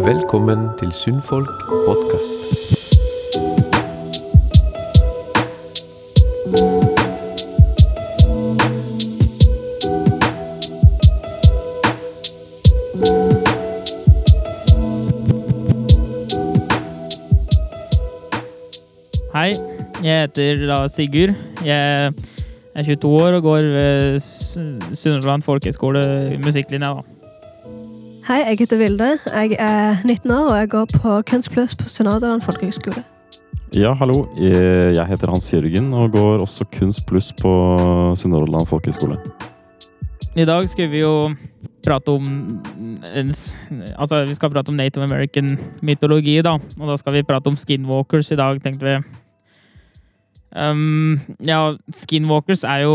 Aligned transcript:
Velkommen 0.00 0.68
til 0.78 0.92
Sunnfolk 0.92 1.62
podkast. 1.86 2.59
Heter 20.30 20.66
da 20.68 20.86
Sigurd. 20.90 21.34
Jeg 21.66 22.12
er 22.76 22.84
22 22.86 23.10
år 23.18 23.36
og 23.38 23.42
går 23.42 23.64
ved 23.66 24.18
Sunnhordland 24.20 25.42
folkehøgskole 25.42 26.38
musikklinja. 26.44 26.92
da. 26.94 27.02
Hei, 28.28 28.42
jeg 28.46 28.58
heter 28.62 28.78
Vilde. 28.78 29.08
Jeg 29.26 29.56
er 29.58 30.04
19 30.04 30.30
år, 30.30 30.50
og 30.52 30.58
jeg 30.58 30.68
går 30.70 30.86
på 30.94 31.22
Kunst 31.30 31.50
Pluss 31.50 31.74
på 31.74 31.88
Sunnhordland 31.88 32.44
folkehøgskole. 32.46 33.02
Ja, 33.74 33.94
hallo. 33.94 34.26
Eh, 34.36 34.94
Jeg 34.94 35.06
heter 35.06 35.30
Hans 35.30 35.52
Jørgen 35.52 35.92
og 35.94 36.12
går 36.12 36.40
også 36.42 36.64
Kunst 36.78 37.06
pluss 37.06 37.32
på 37.32 37.50
Sunnhordland 38.16 38.66
folkehøgskole. 38.66 39.18
I 40.36 40.44
dag 40.44 40.68
skal 40.68 40.90
vi 40.90 41.00
jo 41.00 41.34
prate 41.86 42.08
om 42.08 42.60
Altså, 43.98 44.24
vi 44.26 44.34
skal 44.34 44.50
prate 44.50 44.68
om 44.70 44.74
Native 44.76 45.04
American 45.04 45.58
mytologi, 45.82 46.40
da. 46.42 46.58
Og 46.80 46.88
da 46.88 46.96
skal 46.96 47.12
vi 47.12 47.22
prate 47.22 47.46
om 47.46 47.56
skinwalkers 47.56 48.30
i 48.30 48.36
dag, 48.36 48.62
tenkte 48.62 48.86
vi. 48.86 48.96
Um, 50.50 51.20
ja, 51.46 51.76
skinwalkers 51.94 52.64
er 52.66 52.82
jo 52.82 52.94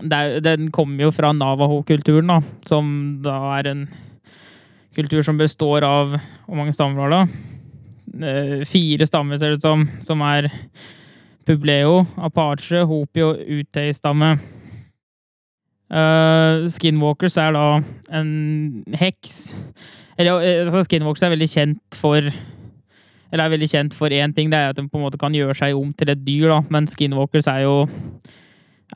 er, 0.00 0.38
Den 0.40 0.70
kommer 0.72 1.04
jo 1.04 1.10
fra 1.12 1.32
Navaho-kulturen, 1.36 2.30
da. 2.30 2.40
Som 2.66 3.20
da 3.24 3.36
er 3.58 3.68
en 3.68 3.88
kultur 4.96 5.22
som 5.22 5.38
består 5.38 5.84
av 5.84 6.16
Hvor 6.46 6.56
mange 6.56 6.72
stammer 6.72 7.04
var 7.04 7.12
det? 7.12 7.24
Eh, 8.24 8.64
Fire 8.64 9.06
stammer, 9.06 9.36
ser 9.36 9.52
det 9.52 9.60
ut 9.60 9.66
som. 9.66 9.88
Som 10.00 10.22
er 10.24 10.48
Publeo, 11.46 12.06
Apache, 12.16 12.84
Hopi 12.84 13.22
og 13.24 13.38
Utøy-stamme. 13.40 14.38
Uh, 15.88 16.66
skinwalkers 16.68 17.38
er 17.40 17.54
da 17.56 17.80
en 18.12 18.84
heks. 19.00 19.54
Eller 20.18 20.42
eh, 20.44 20.64
altså, 20.66 20.82
skinwalkers 20.84 21.24
er 21.24 21.32
veldig 21.32 21.48
kjent 21.48 21.96
for 21.96 22.28
Eller 23.32 23.44
er 23.44 23.54
veldig 23.54 23.68
kjent 23.68 23.96
for 23.96 24.12
én 24.14 24.32
ting, 24.34 24.50
det 24.50 24.58
er 24.58 24.72
at 24.72 24.78
de 24.78 24.86
på 24.88 24.98
en 24.98 25.04
måte 25.04 25.20
kan 25.20 25.34
gjøre 25.36 25.56
seg 25.56 25.76
om 25.76 25.90
til 25.92 26.12
et 26.12 26.20
dyr, 26.24 26.48
da. 26.48 26.60
Men 26.72 26.88
skinwalkers 26.88 27.50
er 27.52 27.66
jo 27.66 27.74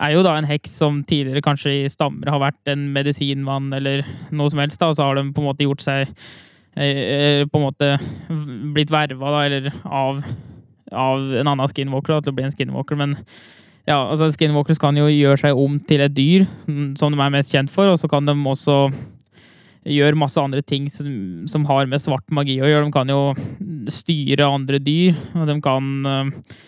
er 0.01 0.15
jo 0.15 0.23
da 0.25 0.37
en 0.39 0.49
heks 0.49 0.79
som 0.81 1.03
tidligere 1.05 1.43
kanskje 1.45 1.75
i 1.83 1.91
stammer 1.93 2.31
har 2.33 2.41
vært 2.41 2.71
en 2.73 2.87
medisinmann 2.95 3.73
eller 3.77 4.07
noe 4.33 4.49
som 4.49 4.63
helst, 4.63 4.81
da, 4.81 4.89
og 4.89 4.97
så 4.97 5.09
har 5.09 5.19
de 5.19 5.27
på 5.35 5.43
en 5.43 5.49
måte 5.51 5.67
gjort 5.67 5.85
seg 5.85 6.07
eh, 6.77 7.45
På 7.53 7.61
en 7.61 7.67
måte 7.67 7.91
blitt 8.73 8.93
verva, 8.93 9.43
av, 9.85 10.23
av 10.93 11.35
en 11.43 11.53
annen 11.53 11.69
skinwalker 11.69 12.17
da, 12.17 12.23
til 12.23 12.33
å 12.33 12.39
bli 12.39 12.47
en 12.49 12.55
skinwalker. 12.55 12.97
Men 12.97 13.19
ja, 13.85 13.99
altså 13.99 14.31
skinwalkers 14.33 14.81
kan 14.81 14.97
jo 14.97 15.11
gjøre 15.11 15.41
seg 15.45 15.59
om 15.59 15.77
til 15.85 16.05
et 16.05 16.15
dyr, 16.17 16.47
mm, 16.69 16.95
som 16.97 17.13
de 17.13 17.21
er 17.21 17.35
mest 17.35 17.53
kjent 17.53 17.73
for, 17.73 17.93
og 17.93 18.01
så 18.01 18.09
kan 18.09 18.29
de 18.29 18.33
også 18.33 18.87
gjøre 19.89 20.19
masse 20.19 20.39
andre 20.39 20.63
ting 20.63 20.89
som, 20.93 21.09
som 21.51 21.65
har 21.67 21.89
med 21.91 22.03
svart 22.03 22.29
magi 22.35 22.59
å 22.63 22.69
gjøre. 22.69 22.85
De 22.87 22.95
kan 22.95 23.09
jo 23.11 23.23
styre 23.91 24.47
andre 24.47 24.79
dyr, 24.83 25.17
og 25.35 25.49
de 25.51 25.57
kan, 25.65 25.89
eh, 26.07 26.61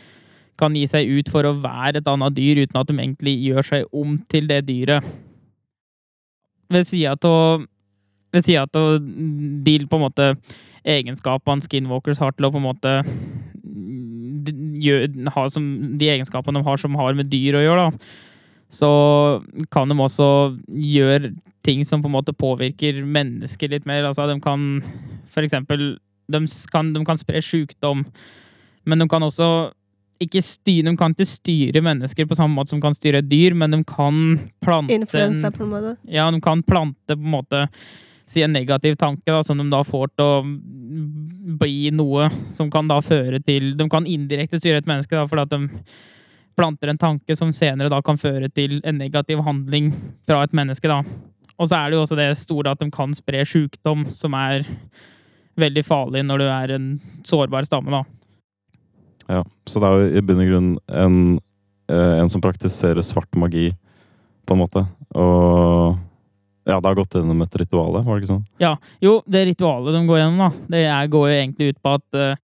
kan 0.59 0.75
gi 0.75 0.87
seg 0.91 1.13
ut 1.21 1.31
for 1.31 1.47
å 1.47 1.55
være 1.63 2.01
et 2.03 2.11
annet 2.11 2.35
dyr 2.35 2.65
uten 2.65 2.81
at 2.81 2.91
de 2.91 2.97
egentlig 2.99 3.37
gjør 3.49 3.69
seg 3.71 3.87
om 3.95 4.19
til 4.31 4.51
det 4.51 4.65
dyret. 4.67 5.07
Ved 6.75 6.87
sida 6.89 7.15
av 7.29 7.65
ved 8.35 8.43
sida 8.43 8.65
de 8.67 9.75
på 9.87 9.95
en 9.95 10.03
måte 10.09 10.25
egenskapene 10.85 11.63
skinwalkers 11.63 12.19
har 12.19 12.33
til 12.35 12.49
å 12.49 12.51
på 12.51 12.59
en 12.59 12.67
måte 12.67 12.95
de, 14.45 14.53
gjø- 14.83 15.29
ha 15.37 15.45
som 15.49 15.69
de 16.01 16.09
egenskapene 16.11 16.59
de 16.59 16.67
har 16.67 16.81
som 16.83 16.97
har 16.99 17.15
med 17.15 17.31
dyr 17.31 17.55
å 17.61 17.63
gjøre, 17.63 17.85
da, 17.85 18.09
så 18.75 18.89
kan 19.73 19.89
de 19.91 19.97
også 20.03 20.27
gjøre 20.69 21.31
ting 21.65 21.85
som 21.87 22.03
på 22.03 22.11
en 22.11 22.17
måte 22.17 22.35
påvirker 22.37 23.05
mennesker 23.07 23.71
litt 23.73 23.87
mer. 23.89 24.05
Altså, 24.09 24.27
de 24.29 24.37
kan 24.43 24.83
for 25.31 25.47
eksempel 25.47 25.95
de 26.31 26.41
kan, 26.73 26.93
de 26.95 27.03
kan 27.05 27.19
spre 27.21 27.41
sjukdom, 27.45 28.05
men 28.89 28.99
de 29.03 29.07
kan 29.09 29.23
også 29.27 29.49
ikke 30.25 30.41
styre, 30.45 30.87
de 30.89 30.97
kan 30.97 31.13
ikke 31.13 31.27
styre 31.29 31.83
mennesker 31.85 32.27
på 32.31 32.37
samme 32.39 32.55
måte 32.57 32.73
som 32.73 32.81
kan 32.81 32.95
styre 32.97 33.21
dyr, 33.27 33.55
men 33.59 33.75
de 33.75 33.83
kan 33.85 34.39
plante 34.65 34.95
en- 34.95 35.03
Influensa, 35.05 35.51
på 35.53 35.65
en 35.67 35.71
måte. 35.75 35.97
ja, 36.09 36.31
de 36.31 36.41
kan 36.41 36.63
plante 36.63 37.17
på 37.17 37.21
en 37.21 37.35
måte 37.35 37.65
si 38.27 38.41
en 38.43 38.55
negativ 38.57 38.95
tanke 38.97 39.27
da, 39.27 39.43
som 39.45 39.59
de 39.61 39.67
da 39.69 39.83
får 39.85 40.09
til 40.17 40.25
å 40.25 41.59
bli 41.61 41.91
noe 41.93 42.31
som 42.55 42.71
kan 42.73 42.89
da 42.89 43.01
føre 43.05 43.43
til 43.45 43.75
De 43.77 43.87
kan 43.93 44.07
indirekte 44.09 44.57
styre 44.61 44.81
et 44.81 44.89
menneske 44.89 45.13
da, 45.13 45.27
fordi 45.29 45.43
at 45.45 45.51
de 45.51 45.81
planter 46.57 46.91
en 46.91 47.01
tanke 47.01 47.37
som 47.37 47.53
senere 47.55 47.91
da 47.93 48.01
kan 48.05 48.19
føre 48.21 48.49
til 48.53 48.81
en 48.85 48.99
negativ 49.01 49.43
handling 49.47 49.93
fra 50.27 50.43
et 50.45 50.55
menneske. 50.57 50.89
da. 50.89 51.03
Og 51.59 51.69
så 51.69 51.79
er 51.79 51.91
det 51.91 51.99
jo 51.99 52.05
også 52.05 52.19
det 52.19 52.31
store 52.39 52.75
at 52.75 52.83
de 52.83 52.91
kan 52.95 53.15
spre 53.15 53.45
sykdom, 53.47 54.07
som 54.11 54.35
er 54.35 54.67
veldig 55.61 55.85
farlig 55.87 56.25
når 56.27 56.43
du 56.43 56.47
er 56.49 56.75
en 56.75 56.89
sårbar 57.27 57.67
stamme. 57.69 57.91
da. 57.91 58.05
Ja, 59.29 59.45
så 59.67 59.81
det 59.81 59.89
er 59.89 60.01
jo 60.01 60.09
i 60.19 60.25
bunn 60.25 60.43
og 60.43 60.51
grunn 60.51 60.73
en, 60.89 61.21
eh, 61.89 62.17
en 62.21 62.29
som 62.29 62.43
praktiserer 62.45 63.03
svart 63.03 63.33
magi, 63.37 63.73
på 64.45 64.53
en 64.53 64.61
måte. 64.61 64.83
Og 65.17 65.97
ja, 66.65 66.81
det 66.81 66.89
har 66.89 66.97
gått 66.97 67.15
gjennom 67.17 67.43
et 67.45 67.57
ritual, 67.61 67.93
var 67.93 68.05
det 68.05 68.25
ikke 68.25 68.35
sånn? 68.35 68.45
Ja, 68.61 68.75
jo, 69.01 69.19
det 69.29 69.47
ritualet 69.49 69.97
de 69.97 70.03
går 70.09 70.21
gjennom, 70.21 70.43
da, 70.45 70.51
det 70.75 71.11
går 71.13 71.29
jo 71.29 71.39
egentlig 71.39 71.69
ut 71.73 71.81
på 71.85 71.95
at 71.99 72.19
eh, 72.21 72.41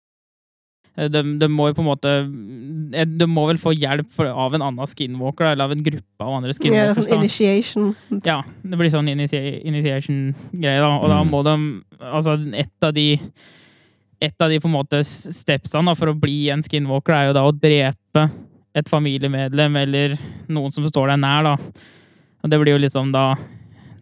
de, 1.08 1.22
de 1.38 1.48
må 1.48 1.68
jo 1.70 1.74
på 1.78 1.80
en 1.84 1.88
måte 1.88 2.10
eh, 2.98 3.04
De 3.06 3.26
må 3.30 3.46
vel 3.48 3.56
få 3.62 3.72
hjelp 3.72 4.10
for, 4.12 4.26
av 4.26 4.54
en 4.54 4.62
annen 4.66 4.86
skinwalker, 4.90 5.52
eller 5.52 5.64
av 5.64 5.72
en 5.72 5.82
gruppe 5.82 6.20
av 6.26 6.34
andre 6.36 6.52
Ja, 6.52 6.90
det 6.92 6.98
er 6.98 7.02
sånn 7.02 7.22
initiation. 7.22 7.94
Ja, 8.26 8.42
det 8.62 8.78
blir 8.78 8.90
sånn 8.92 9.08
initi- 9.08 9.62
initiation-greie, 9.64 10.80
da. 10.82 10.90
Og 10.98 11.08
da 11.08 11.22
Mm. 11.22 11.30
må 11.30 11.42
de 11.44 11.84
Altså, 12.00 12.34
et 12.54 12.70
av 12.82 12.92
de 12.94 13.20
Et 14.22 14.34
av 14.40 14.50
de 14.50 14.58
på 14.60 14.68
en 14.68 14.72
måte 14.76 15.00
stepsene 15.04 15.86
da, 15.86 15.94
for 15.94 16.08
å 16.08 16.18
bli 16.20 16.50
en 16.50 16.60
skinwalker, 16.62 17.14
er 17.14 17.26
jo 17.28 17.32
da 17.32 17.44
å 17.48 17.52
drepe 17.56 18.30
et 18.74 18.86
familiemedlem 18.88 19.76
eller 19.76 20.18
noen 20.48 20.70
som 20.70 20.84
står 20.84 21.08
deg 21.08 21.20
nær, 21.20 21.42
da. 21.42 21.56
Og 22.44 22.50
det 22.50 22.60
blir 22.60 22.72
jo 22.74 22.78
liksom 22.84 23.10
da 23.12 23.34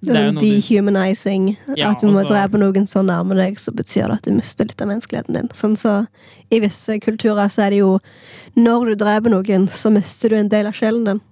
Det 0.01 0.15
er 0.15 0.27
jo 0.29 0.35
noe 0.37 0.43
dehumanizing. 0.43 1.49
Ja, 1.79 1.91
at 1.91 2.03
du 2.03 2.11
må 2.13 2.23
drepe 2.27 2.61
noen 2.61 2.87
så 2.87 3.03
nærme 3.07 3.35
deg, 3.39 3.59
så 3.61 3.73
betyr 3.75 4.07
det 4.07 4.19
at 4.21 4.29
du 4.29 4.37
mister 4.37 4.69
litt 4.69 4.83
av 4.85 4.91
menneskeligheten 4.93 5.35
din. 5.35 5.49
Sånn 5.57 5.75
så 5.79 5.95
I 6.55 6.61
visse 6.63 6.99
kulturer 7.03 7.51
så 7.53 7.67
er 7.67 7.75
det 7.75 7.81
jo 7.83 7.97
Når 8.59 8.93
du 8.93 9.01
dreper 9.03 9.35
noen, 9.35 9.67
så 9.69 9.91
mister 9.95 10.31
du 10.31 10.39
en 10.39 10.53
del 10.53 10.71
av 10.71 10.77
sjelen 10.79 11.05
din. 11.09 11.25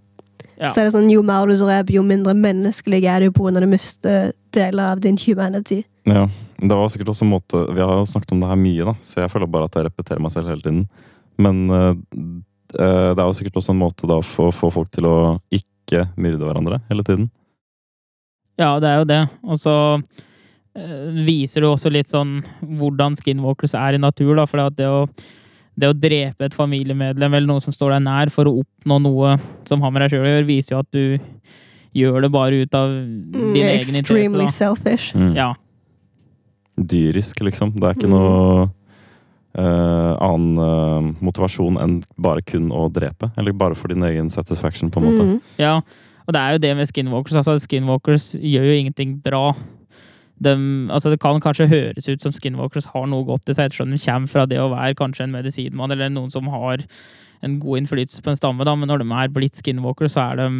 Ja. 0.56 0.71
Så 0.71 0.81
er 0.81 0.88
det 0.88 0.97
sånn, 0.97 1.10
Jo 1.12 1.22
mer 1.27 1.47
du 1.47 1.54
dreper, 1.60 1.94
jo 1.99 2.03
mindre 2.06 2.34
menneskelig 2.34 3.04
er 3.04 3.27
du 3.27 3.31
på 3.34 3.47
av 3.49 3.60
du 3.60 3.69
mister 3.71 4.32
deler 4.56 4.93
av 4.97 5.00
din 5.04 5.19
humanity. 5.21 5.84
Ja. 6.09 6.27
Det 6.56 6.72
var 6.72 6.88
sikkert 6.88 7.10
også 7.12 7.27
en 7.27 7.34
måte 7.34 7.59
Vi 7.77 7.83
har 7.84 7.98
jo 7.98 8.06
snakket 8.09 8.31
om 8.33 8.41
det 8.41 8.48
her 8.48 8.56
mye, 8.56 8.84
da, 8.88 8.94
så 9.04 9.21
jeg 9.21 9.33
føler 9.34 9.50
bare 9.53 9.69
at 9.69 9.77
jeg 9.77 9.84
repeterer 9.91 10.22
meg 10.25 10.33
selv 10.33 10.48
hele 10.48 10.65
tiden. 10.65 10.87
Men 11.37 11.66
eh, 11.69 11.94
det 12.72 13.21
er 13.21 13.27
jo 13.27 13.37
sikkert 13.37 13.60
også 13.60 13.75
en 13.75 13.83
måte 13.83 14.09
da 14.09 14.22
for 14.25 14.50
å 14.50 14.54
få 14.56 14.72
folk 14.72 14.91
til 14.94 15.09
å 15.09 15.16
ikke 15.53 16.09
myrde 16.16 16.43
hverandre 16.43 16.81
hele 16.88 17.04
tiden. 17.06 17.28
Ja, 18.59 18.78
det 18.81 18.89
er 18.89 18.99
jo 19.03 19.09
det. 19.11 19.21
Og 19.44 19.59
så 19.61 19.75
eh, 20.77 21.09
viser 21.27 21.61
det 21.65 21.69
også 21.71 21.91
litt 21.93 22.09
sånn 22.09 22.39
hvordan 22.62 23.17
skinwalkers 23.19 23.75
er 23.77 23.94
i 23.99 24.00
natur, 24.00 24.34
da. 24.39 24.47
For 24.49 24.71
det 24.77 24.87
å, 24.89 25.03
det 25.77 25.91
å 25.91 25.97
drepe 25.97 26.47
et 26.49 26.55
familiemedlem 26.56 27.34
eller 27.37 27.47
noen 27.50 27.61
som 27.65 27.75
står 27.77 27.97
deg 27.99 28.06
nær 28.06 28.33
for 28.33 28.48
å 28.48 28.54
oppnå 28.63 28.97
noe 29.04 29.34
som 29.69 29.83
har 29.84 29.92
med 29.92 30.07
deg 30.07 30.15
sjøl 30.15 30.25
å 30.25 30.33
gjøre, 30.33 30.48
viser 30.48 30.77
jo 30.77 30.81
at 30.81 30.91
du 30.97 31.19
gjør 31.97 32.25
det 32.27 32.33
bare 32.33 32.63
ut 32.65 32.75
av 32.77 32.89
Mm, 32.92 33.53
din 33.53 33.63
egen 33.65 33.77
interesse. 33.77 34.01
extremely 34.01 34.48
selfish. 34.53 35.13
Mm. 35.16 35.34
Ja. 35.36 35.51
Dyrisk, 36.77 37.41
liksom. 37.41 37.71
Det 37.77 37.84
er 37.89 37.95
ikke 37.97 38.09
Mm. 38.09 38.16
noe 38.16 38.71
uh, 39.57 40.13
annen 40.21 40.59
uh, 40.60 41.15
motivasjon 41.25 41.78
enn 41.81 42.03
bare 42.21 42.42
kun 42.45 42.69
å 42.71 42.91
drepe. 42.92 43.31
Eller 43.39 43.53
bare 43.57 43.75
for 43.75 43.89
din 43.89 44.03
egen 44.04 44.28
satisfaction, 44.28 44.91
på 44.91 45.01
en 45.01 45.07
måte. 45.09 45.25
Mm. 45.25 45.41
ja. 45.59 45.81
Og 46.27 46.34
det 46.34 46.43
er 46.43 46.55
jo 46.55 46.63
det 46.63 46.73
med 46.77 46.89
skinwalkers. 46.91 47.39
Altså, 47.39 47.57
skinwalkers 47.63 48.33
gjør 48.41 48.67
jo 48.67 48.78
ingenting 48.81 49.17
bra. 49.23 49.45
De, 50.43 50.53
altså 50.93 51.11
det 51.13 51.21
kan 51.23 51.39
kanskje 51.41 51.69
høres 51.71 52.09
ut 52.11 52.21
som 52.21 52.34
skinwalkers 52.34 52.91
har 52.93 53.07
noe 53.09 53.25
godt 53.25 53.49
i 53.49 53.55
seg, 53.57 53.71
ettersom 53.71 53.95
de 53.95 54.01
kommer 54.03 54.28
fra 54.28 54.45
det 54.51 54.59
å 54.61 54.69
være 54.69 54.99
kanskje 54.99 55.25
en 55.25 55.33
medisinmann 55.33 55.95
eller 55.95 56.13
noen 56.13 56.28
som 56.34 56.51
har 56.53 56.83
en 57.45 57.57
god 57.63 57.81
innflytelse 57.81 58.25
på 58.25 58.33
en 58.33 58.39
stamme, 58.39 58.65
da, 58.67 58.75
men 58.77 58.91
når 58.91 59.03
de 59.03 59.09
er 59.13 59.33
blitt 59.33 59.57
skinwalkers, 59.61 60.17
så 60.17 60.27
er 60.27 60.43
de 60.43 60.51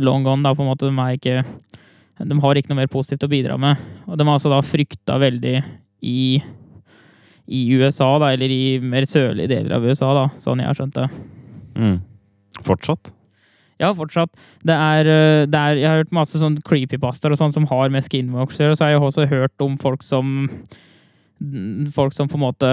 long 0.00 0.24
gone. 0.24 0.44
Da, 0.46 0.54
på 0.54 0.64
en 0.64 0.70
måte. 0.70 0.88
De, 0.88 1.06
ikke, 1.16 1.42
de 2.20 2.40
har 2.44 2.60
ikke 2.60 2.72
noe 2.72 2.80
mer 2.82 2.92
positivt 2.92 3.26
å 3.26 3.32
bidra 3.32 3.58
med. 3.60 3.80
Og 4.06 4.16
de 4.16 4.26
har 4.28 4.38
altså 4.38 4.52
da 4.52 4.62
frykta 4.64 5.18
veldig 5.20 5.56
i, 6.06 6.40
i 7.50 7.62
USA, 7.76 8.12
da, 8.22 8.32
eller 8.34 8.52
i 8.52 8.78
mer 8.84 9.08
sørlige 9.08 9.52
deler 9.56 9.76
av 9.76 9.88
USA, 9.88 10.12
da, 10.16 10.28
sånn 10.40 10.62
jeg 10.62 10.70
har 10.70 10.80
skjønt 10.80 11.00
det. 11.00 11.08
Mm. 11.80 11.96
Fortsatt? 12.64 13.12
Ja, 13.80 13.94
fortsatt. 13.96 14.30
Det 14.66 14.76
er, 14.76 15.08
øh, 15.08 15.46
det 15.48 15.56
er 15.60 15.80
Jeg 15.80 15.88
har 15.88 16.02
hørt 16.02 16.12
masse 16.12 16.38
sånn 16.38 16.58
creepypastaer 16.66 17.32
og 17.32 17.40
sånn 17.40 17.54
som 17.54 17.66
har 17.70 17.88
med 17.90 18.04
skinwalkers 18.04 18.60
å 18.60 18.64
gjøre, 18.66 18.76
så 18.76 18.84
har 18.86 18.94
jeg 18.94 19.00
også 19.08 19.28
hørt 19.30 19.64
om 19.64 19.78
folk 19.80 20.02
som 20.04 20.50
Folk 21.94 22.12
som 22.12 22.28
på 22.28 22.36
en 22.36 22.42
måte 22.42 22.68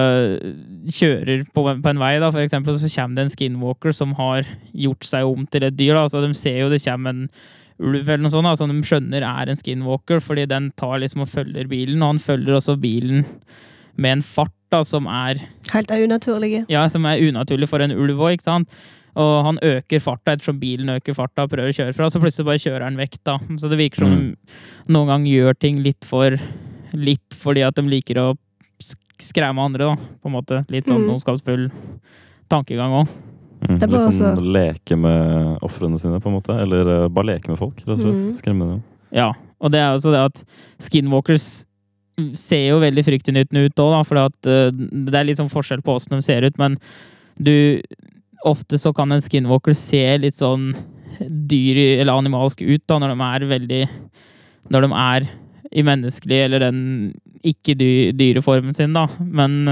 kjører 0.91 1.45
på, 1.55 1.61
på 1.63 1.87
en 1.87 2.01
vei, 2.01 2.17
da, 2.19 2.27
for 2.33 2.43
eksempel, 2.43 2.75
så 2.75 2.89
kommer 2.91 3.15
det 3.15 3.23
en 3.23 3.31
skinwalker 3.31 3.95
som 3.95 4.11
har 4.17 4.43
gjort 4.75 5.07
seg 5.07 5.23
om 5.23 5.45
til 5.47 5.63
et 5.63 5.77
dyr. 5.79 5.93
Da. 5.95 6.01
Altså, 6.03 6.19
de 6.19 6.33
ser 6.35 6.57
jo 6.59 6.67
det 6.73 6.81
kommer 6.83 7.15
en 7.15 7.29
ulv 7.79 8.01
eller 8.09 8.25
noe 8.25 8.33
sånt, 8.33 8.49
da, 8.49 8.57
som 8.59 8.73
de 8.73 8.83
skjønner 8.83 9.23
er 9.23 9.47
en 9.53 9.55
skinwalker, 9.59 10.19
fordi 10.19 10.43
den 10.51 10.71
tar 10.75 10.99
liksom 10.99 11.23
og 11.23 11.31
følger 11.31 11.69
bilen, 11.71 12.01
og 12.01 12.17
han 12.17 12.19
følger 12.19 12.57
også 12.59 12.75
bilen 12.81 13.23
med 13.95 14.17
en 14.17 14.25
fart 14.25 14.51
da, 14.73 14.83
som 14.83 15.07
er 15.07 15.39
Helt 15.71 15.91
unaturlig. 15.95 16.65
ja, 16.67 16.83
som 16.91 17.07
er 17.07 17.23
unaturlig 17.23 17.69
for 17.71 17.79
en 17.79 17.95
ulv 17.95 18.19
òg, 18.19 18.35
ikke 18.35 18.49
sant? 18.49 18.81
Og 19.17 19.31
han 19.47 19.57
øker 19.65 20.01
farta 20.03 20.35
ettersom 20.35 20.59
bilen 20.61 20.91
øker 20.93 21.15
farta 21.17 21.43
og 21.47 21.49
prøver 21.49 21.71
å 21.71 21.77
kjøre 21.77 21.95
fra, 21.97 22.09
så 22.13 22.19
plutselig 22.21 22.45
bare 22.45 22.61
kjører 22.61 22.83
han 22.85 22.99
vekk, 22.99 23.15
da. 23.25 23.37
Så 23.57 23.69
det 23.71 23.79
virker 23.79 24.03
som 24.03 24.11
Mm. 24.13 24.35
de 24.85 24.93
noen 24.93 25.07
gang 25.09 25.25
gjør 25.25 25.57
ting 25.59 25.81
litt 25.83 26.05
for 26.05 26.37
Litt 26.93 27.33
fordi 27.35 27.65
at 27.67 27.75
de 27.75 27.81
liker 27.83 28.15
å 28.15 28.37
sk- 28.79 28.95
skremme 29.19 29.59
andre, 29.59 29.89
da. 29.89 29.95
På 30.23 30.29
en 30.29 30.35
måte. 30.37 30.65
Litt 30.71 30.85
sånn 30.87 31.03
Mm. 31.03 31.15
ondskapsfull 31.17 31.69
tankegang 32.49 32.93
òg. 33.03 33.07
Mm. 33.61 33.79
Litt 33.81 33.89
sånn 33.91 34.07
også- 34.07 34.53
leke 34.53 34.97
med 34.97 35.59
ofrene 35.61 35.99
sine, 35.99 36.19
på 36.21 36.27
en 36.27 36.39
måte. 36.39 36.57
Eller 36.57 36.87
uh, 37.05 37.07
bare 37.09 37.25
leke 37.35 37.49
med 37.49 37.57
folk, 37.59 37.75
rett 37.85 37.89
og 37.89 37.99
slett. 37.99 38.13
Mm. 38.15 38.33
Skremme 38.33 38.69
dem. 38.71 38.83
Ja. 39.11 39.33
Og 39.59 39.71
det 39.71 39.79
er 39.81 39.93
altså 39.97 40.11
det 40.13 40.23
at 40.25 40.43
skinwalkers 40.79 41.65
ser 42.33 42.69
jo 42.69 42.79
veldig 42.79 43.03
fryktinngytende 43.05 43.65
ut 43.65 43.75
òg, 43.75 43.91
da. 43.91 44.03
For 44.03 44.15
eh, 44.17 44.71
det 44.71 45.13
er 45.13 45.23
litt 45.25 45.37
sånn 45.37 45.51
forskjell 45.51 45.83
på 45.83 45.95
åssen 45.95 46.15
de 46.15 46.21
ser 46.21 46.41
ut, 46.43 46.57
men 46.57 46.77
du 47.41 47.81
Ofte 48.45 48.77
så 48.77 48.93
kan 48.95 49.11
en 49.11 49.21
skinwalker 49.21 49.73
se 49.75 50.03
litt 50.21 50.35
sånn 50.37 50.73
dyr 51.19 51.79
eller 52.01 52.13
animalsk 52.13 52.61
ut 52.61 52.83
da, 52.87 52.99
når 53.01 53.15
de 53.15 53.25
er 53.25 53.47
veldig 53.49 53.89
Når 54.69 54.81
de 54.85 54.89
er 54.93 55.29
i 55.73 55.81
menneskelig 55.83 56.37
eller 56.45 56.59
den 56.59 56.79
ikke-dyreformen 57.43 58.75
sin, 58.75 58.93
da. 58.95 59.07
Men 59.19 59.65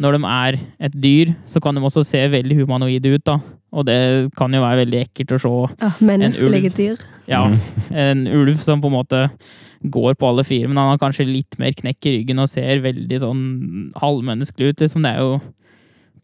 når 0.00 0.16
de 0.16 0.20
er 0.28 0.58
et 0.88 0.94
dyr, 1.00 1.34
så 1.48 1.60
kan 1.62 1.74
de 1.76 1.82
også 1.84 2.02
se 2.06 2.20
veldig 2.32 2.56
humanoide 2.62 3.12
ut, 3.14 3.24
da. 3.28 3.38
Og 3.72 3.86
det 3.88 3.96
kan 4.36 4.52
jo 4.52 4.60
være 4.60 4.82
veldig 4.84 5.00
ekkelt 5.06 5.32
å 5.36 5.40
se 5.40 5.52
Ja, 5.80 5.90
menneskelige 6.04 6.70
ulv. 6.72 6.76
dyr. 6.76 7.04
ja, 7.28 7.42
Mm. 7.48 7.58
en 7.96 8.26
ulv 8.28 8.56
som 8.58 8.80
på 8.82 8.86
en 8.88 8.96
måte 8.98 9.30
går 9.84 10.14
på 10.14 10.28
alle 10.28 10.44
fire, 10.44 10.68
men 10.68 10.76
han 10.76 10.90
har 10.90 10.98
kanskje 10.98 11.26
litt 11.26 11.58
mer 11.58 11.72
knekk 11.72 12.06
i 12.06 12.12
ryggen 12.18 12.38
og 12.38 12.48
ser 12.48 12.80
veldig 12.80 13.18
sånn 13.20 13.92
halvmenneskelig 13.96 14.68
ut. 14.72 14.76
Liksom. 14.80 15.02
Det 15.02 15.12
er 15.16 15.18
jo 15.20 15.40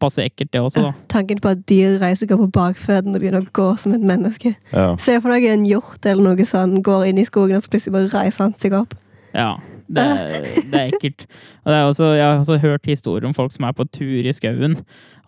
passe 0.01 0.23
ekkelt, 0.25 0.51
det 0.55 0.61
også, 0.63 0.83
da. 0.85 0.93
Tanken 1.13 1.41
på 1.43 1.51
at 1.55 1.65
dyr 1.71 1.97
reiser 2.03 2.29
går 2.31 2.39
på 2.45 2.51
bakføttene 2.57 3.15
og 3.17 3.23
begynner 3.23 3.43
å 3.45 3.53
gå 3.59 3.67
som 3.83 3.95
et 3.97 4.05
menneske. 4.07 4.55
Ja. 4.73 4.93
Se 5.03 5.17
for 5.21 5.35
deg 5.35 5.45
en 5.51 5.67
hjort 5.69 6.07
eller 6.07 6.23
noe 6.31 6.47
sånn 6.49 6.79
går 6.87 7.09
inn 7.11 7.19
i 7.19 7.27
skogen, 7.29 7.57
og 7.59 7.65
så 7.67 7.73
plutselig 7.75 7.97
bare 7.97 8.13
reiser 8.15 8.47
han 8.47 8.55
seg 8.63 8.77
opp. 8.79 8.95
Ja, 9.35 9.57
det, 9.89 10.05
er- 10.05 10.47
det 10.73 10.79
er 10.79 10.87
ekkelt. 10.93 11.27
Og 11.65 11.73
det 11.73 11.77
er 11.77 11.89
også, 11.91 12.13
jeg 12.17 12.25
har 12.27 12.39
også 12.41 12.61
hørt 12.63 12.87
historier 12.89 13.27
om 13.29 13.35
folk 13.37 13.53
som 13.53 13.67
er 13.69 13.75
på 13.77 13.85
tur 13.93 14.25
i 14.27 14.33
skauen, 14.37 14.79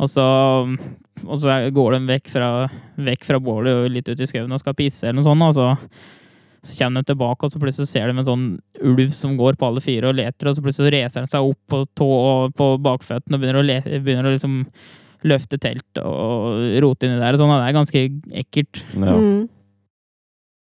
og 0.01 0.09
så, 0.09 0.25
og 1.27 1.37
så 1.43 1.59
går 1.75 1.99
de 1.99 2.01
vekk 2.15 2.31
fra, 2.33 2.49
vekk 2.97 3.27
fra 3.29 3.41
bålet 3.45 3.83
og 3.85 3.91
litt 3.93 4.09
ut 4.09 4.21
i 4.25 4.29
skauen 4.31 4.53
og 4.57 4.63
skal 4.63 4.77
pisse 4.79 5.05
eller 5.07 5.19
noe 5.21 5.27
sånt. 5.29 5.45
Altså. 5.51 5.75
Så 6.63 6.77
kommer 6.77 7.01
de 7.01 7.13
tilbake, 7.13 7.47
og 7.47 7.53
så 7.53 7.61
plutselig 7.63 7.89
ser 7.89 8.11
de 8.11 8.19
en 8.19 8.27
sånn 8.27 8.49
ulv 8.85 9.15
som 9.17 9.37
går 9.39 9.57
på 9.61 9.69
alle 9.71 9.83
fire 9.85 10.11
og 10.11 10.19
leter, 10.19 10.51
og 10.51 10.57
så 10.57 10.65
plutselig 10.65 10.93
reiser 10.97 11.23
den 11.23 11.31
seg 11.33 11.53
opp 11.53 11.61
på 11.73 11.85
tå 11.97 12.09
og 12.09 12.57
på 12.59 12.73
bakføttene 12.85 13.39
og 13.39 13.45
begynner 13.45 13.63
å, 13.63 13.69
le, 13.69 13.79
begynner 14.01 14.29
å 14.29 14.35
liksom 14.35 14.59
løfte 15.29 15.61
telt 15.61 16.01
og 16.03 16.77
rote 16.85 17.09
inni 17.09 17.21
der. 17.21 17.37
og 17.37 17.41
Sånn, 17.41 17.55
det 17.57 17.65
er 17.71 17.79
ganske 17.79 18.05
ekkelt. 18.45 18.85
ja. 18.97 19.17
Mm. 19.17 19.49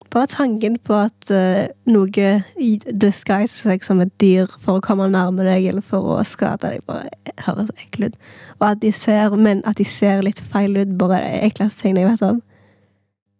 Bare 0.09 0.25
tanken 0.25 0.79
på 0.81 0.95
at 0.97 1.29
uh, 1.29 1.67
noe 1.85 2.29
disguiser 2.57 3.59
seg 3.59 3.83
som 3.85 3.99
et 4.01 4.09
dyr 4.21 4.49
for 4.63 4.79
å 4.79 4.81
komme 4.81 5.05
nærme 5.11 5.45
deg 5.45 5.67
eller 5.69 5.85
for 5.85 6.15
å 6.15 6.23
skade 6.25 6.65
deg, 6.65 6.81
bare 6.89 7.11
høres 7.45 7.69
ekkelt 7.75 8.15
ut. 8.15 8.31
Og 8.57 8.65
at 8.71 8.81
de 8.81 8.89
ser, 8.95 9.35
men 9.37 9.61
at 9.69 9.77
de 9.77 9.85
ser 9.85 10.23
litt 10.25 10.41
feil 10.41 10.79
ut, 10.79 10.95
bare 10.97 11.19
er 11.19 11.27
det 11.27 11.51
ekleste 11.51 11.83
tingene 11.83 12.07
jeg 12.07 12.13
vet 12.15 12.25
om. 12.25 12.41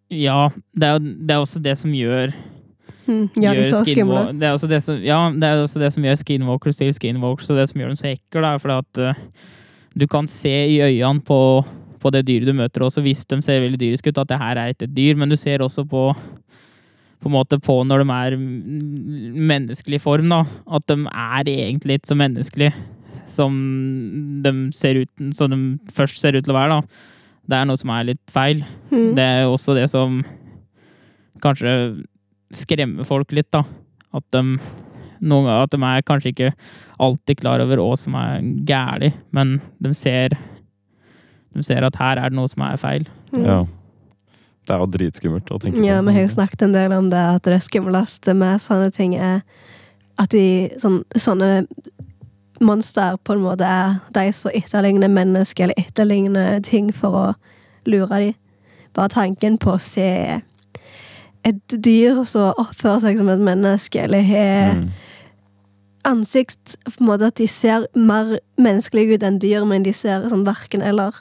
Ja, 0.09 0.49
det 0.73 0.87
er, 0.87 0.99
det 0.99 1.35
er 1.35 1.43
også 1.43 1.61
det 1.63 1.77
som 1.77 1.93
gjør 1.93 2.33
Mm. 3.09 3.25
Ja, 3.41 3.55
de 3.57 3.63
sa 3.65 3.81
skumle. 3.81 4.27
Det 4.37 4.45
er 4.45 4.53
også 4.53 4.69
det 4.69 4.83
som, 4.85 4.99
ja, 5.01 5.17
det 5.33 5.47
er 5.47 5.63
også 5.63 5.81
det 5.81 5.89
som 5.95 6.05
gjør 6.05 6.19
skinwalkers 6.19 6.77
til 6.77 6.91
skinwalkers, 6.93 7.49
og 7.49 7.57
det 7.57 7.65
som 7.71 7.81
gjør 7.81 7.89
dem 7.89 7.97
så 7.97 8.11
ekle, 8.11 8.43
er 8.45 8.61
fordi 8.61 8.75
at 8.83 8.99
uh, 9.01 9.47
du 9.97 10.05
kan 10.09 10.29
se 10.29 10.53
i 10.75 10.77
øynene 10.85 11.23
på, 11.25 11.39
på 11.99 12.11
det 12.13 12.27
dyret 12.27 12.51
du 12.51 12.53
møter, 12.53 12.85
også 12.85 13.01
hvis 13.01 13.25
de 13.25 13.41
ser 13.45 13.63
veldig 13.63 13.81
dyriske 13.81 14.13
ut, 14.13 14.21
at 14.21 14.29
det 14.29 14.37
her 14.41 14.61
er 14.61 14.75
ikke 14.75 14.85
et 14.85 14.93
dyr, 14.93 15.17
men 15.17 15.33
du 15.33 15.37
ser 15.39 15.65
også 15.65 15.87
på 15.89 16.11
på 17.19 17.27
en 17.27 17.33
måte 17.35 17.57
på 17.59 17.73
når 17.83 18.05
de 18.05 18.13
er 18.15 18.35
menneskelig 19.49 19.97
form, 19.99 20.29
da. 20.31 20.45
At 20.71 20.85
de 20.87 21.01
er 21.03 21.49
egentlig 21.51 21.97
ikke 21.99 22.13
så 22.13 22.15
menneskelige 22.15 22.71
som 23.29 23.57
de 24.41 24.53
ser 24.73 25.01
ut 25.01 25.35
som 25.35 25.51
de 25.51 25.91
først 25.93 26.21
ser 26.21 26.37
ut 26.37 26.45
til 26.45 26.53
å 26.53 26.55
være, 26.55 26.77
da. 26.77 27.09
Det 27.49 27.57
er 27.57 27.65
noe 27.65 27.79
som 27.81 27.91
er 27.93 28.11
litt 28.11 28.21
feil. 28.33 28.61
Mm. 28.91 29.15
Det 29.17 29.25
er 29.25 29.41
jo 29.43 29.55
også 29.55 29.75
det 29.77 29.87
som 29.91 30.21
kanskje 31.43 31.73
skremmer 32.53 33.07
folk 33.07 33.33
litt, 33.35 33.49
da. 33.53 33.63
At 34.15 34.25
de, 34.33 34.43
noen, 35.21 35.49
at 35.53 35.73
de 35.73 35.79
er 35.85 36.05
kanskje 36.05 36.33
ikke 36.33 36.53
alltid 37.01 37.41
klar 37.41 37.63
over 37.63 37.81
hva 37.81 37.97
som 37.99 38.17
er 38.19 38.45
gærlig, 38.67 39.13
men 39.35 39.59
de 39.81 39.93
ser 39.97 40.37
De 41.49 41.63
ser 41.65 41.81
at 41.81 41.95
her 41.97 42.19
er 42.21 42.29
det 42.29 42.37
noe 42.37 42.47
som 42.47 42.61
er 42.61 42.77
feil. 42.77 43.07
Mm. 43.33 43.43
ja. 43.45 43.59
Det 44.69 44.75
er 44.75 44.83
jo 44.83 44.91
dritskummelt 44.93 45.49
å 45.49 45.57
tenke 45.57 45.79
på. 45.79 45.85
Ja, 45.87 45.97
vi 46.05 46.13
har 46.13 46.27
jo 46.27 46.33
snakket 46.35 46.61
en 46.67 46.75
del 46.75 46.93
om 46.93 47.07
det, 47.09 47.17
at 47.17 47.47
det 47.49 47.57
skumleste 47.65 48.35
med 48.37 48.61
sånne 48.61 48.91
ting 48.93 49.15
er 49.17 49.39
at 50.21 50.29
de 50.29 50.69
sånne, 50.77 51.17
sånne 51.17 51.49
monster 52.61 53.17
på 53.23 53.33
en 53.33 53.41
måte 53.43 53.65
er 53.65 53.99
de 54.15 54.31
som 54.33 54.51
etterligner 54.53 55.07
mennesker, 55.11 55.63
eller 55.63 55.75
etterligner 55.77 56.59
ting 56.63 56.91
for 56.95 57.09
å 57.09 57.25
lure 57.89 58.19
dem. 58.19 58.33
Bare 58.93 59.09
tanken 59.09 59.57
på 59.57 59.75
å 59.75 59.81
se 59.81 60.41
et 61.45 61.75
dyr 61.83 62.23
som 62.27 62.53
oppfører 62.59 62.99
seg 63.01 63.17
som 63.17 63.29
et 63.29 63.39
menneske, 63.39 64.01
eller 64.03 64.21
har 64.21 64.73
Mm. 64.75 64.89
ansikt 66.05 66.75
på 66.85 67.01
en 67.01 67.07
måte 67.07 67.25
At 67.27 67.35
de 67.35 67.47
ser 67.47 67.85
mer 67.95 68.39
menneskelige 68.57 69.13
ut 69.13 69.23
enn 69.23 69.39
dyr, 69.39 69.65
men 69.65 69.83
de 69.83 69.93
ser 69.93 70.27
sånn 70.29 70.45
verken 70.45 70.81
eller. 70.81 71.11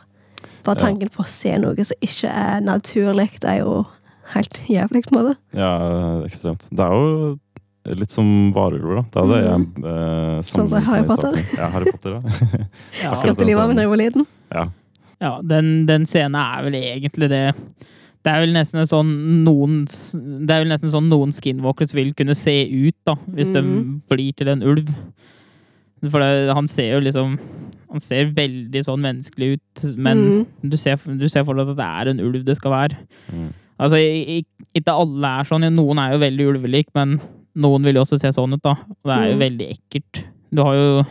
Bare 0.65 0.77
Ja. 0.77 0.87
tanken 0.87 1.09
på 1.09 1.23
å 1.23 1.27
se 1.29 1.57
noe 1.59 1.85
som 1.85 1.97
ikke 2.03 2.29
er 2.29 2.61
naturlig, 2.61 3.31
det 3.41 3.45
er 3.51 3.59
jo 3.59 3.87
helt 4.35 4.61
jævlig, 4.69 5.05
på 5.07 5.17
en 5.17 5.25
måte. 5.25 5.37
Ja, 5.55 6.23
ekstremt. 6.25 6.69
Det 6.71 6.81
er 6.81 6.91
jo 6.91 7.39
litt 7.97 8.11
som 8.11 8.53
varulver, 8.53 8.97
da. 8.97 9.05
Det 9.13 9.23
hadde 9.23 9.37
det 9.37 9.45
jeg 9.49 9.93
eh, 9.93 10.41
Sånn 10.49 10.69
som 10.69 10.83
Harry 10.89 11.07
Potter. 11.09 11.39
Ja, 11.57 11.69
Harry 11.73 11.93
Potter, 11.93 12.17
ja. 12.19 12.21
Ja, 13.03 13.13
Akkurat 13.13 13.45
livet 13.47 13.63
av 13.63 13.71
en 13.71 13.77
da 13.77 13.87
liten. 14.03 14.27
ja. 14.55 14.65
ja 15.21 15.33
den, 15.43 15.87
den 15.89 16.05
scenen 16.07 16.37
er 16.39 16.63
vel 16.67 16.75
egentlig 16.79 17.29
det 17.33 17.43
Det 18.25 18.33
er 18.35 18.41
vel 18.45 18.53
nesten 18.55 18.85
sånn 18.87 19.11
noen 19.47 19.85
Det 20.47 20.51
er 20.55 20.65
vel 20.65 20.73
nesten 20.73 20.91
sånn 20.93 21.09
noen 21.11 21.33
skinwalkers 21.33 21.95
vil 21.95 22.13
kunne 22.19 22.35
se 22.39 22.55
ut, 22.69 22.97
da, 23.07 23.15
hvis 23.35 23.53
de 23.55 23.63
Mhm. 23.63 24.03
blir 24.11 24.33
til 24.37 24.49
en 24.49 24.63
ulv. 24.63 24.89
For 26.11 26.21
det, 26.23 26.53
han 26.55 26.69
ser 26.71 26.93
jo 26.95 27.01
liksom 27.03 27.39
Han 27.91 28.01
ser 28.05 28.29
veldig 28.37 28.83
sånn 28.85 29.01
menneskelig 29.01 29.55
ut, 29.57 29.85
men 29.97 30.19
Mm. 30.19 30.47
du 30.71 30.77
ser, 30.77 30.97
du 30.97 31.27
ser 31.29 31.43
for 31.45 31.55
deg 31.55 31.69
at 31.71 31.77
det 31.79 31.87
er 31.89 32.09
en 32.11 32.21
ulv 32.21 32.45
det 32.45 32.57
skal 32.57 32.71
være. 32.71 32.97
Mm. 33.33 33.49
Altså, 33.81 33.97
ikke 34.77 34.93
alle 34.93 35.31
er 35.41 35.45
sånn. 35.49 35.65
Noen 35.73 35.99
er 36.03 36.13
jo 36.13 36.19
veldig 36.19 36.47
ulvelik, 36.53 36.89
men 36.95 37.15
noen 37.57 37.83
vil 37.85 37.95
jo 37.97 38.03
også 38.03 38.19
se 38.21 38.29
sånn 38.33 38.53
ut, 38.55 38.63
da. 38.63 38.71
Og 38.71 39.05
det 39.05 39.15
er 39.17 39.27
jo 39.31 39.37
Mm. 39.37 39.41
veldig 39.47 39.69
ekkelt. 39.77 40.25
Du 40.55 40.63
har 40.63 40.75
jo 40.75 41.07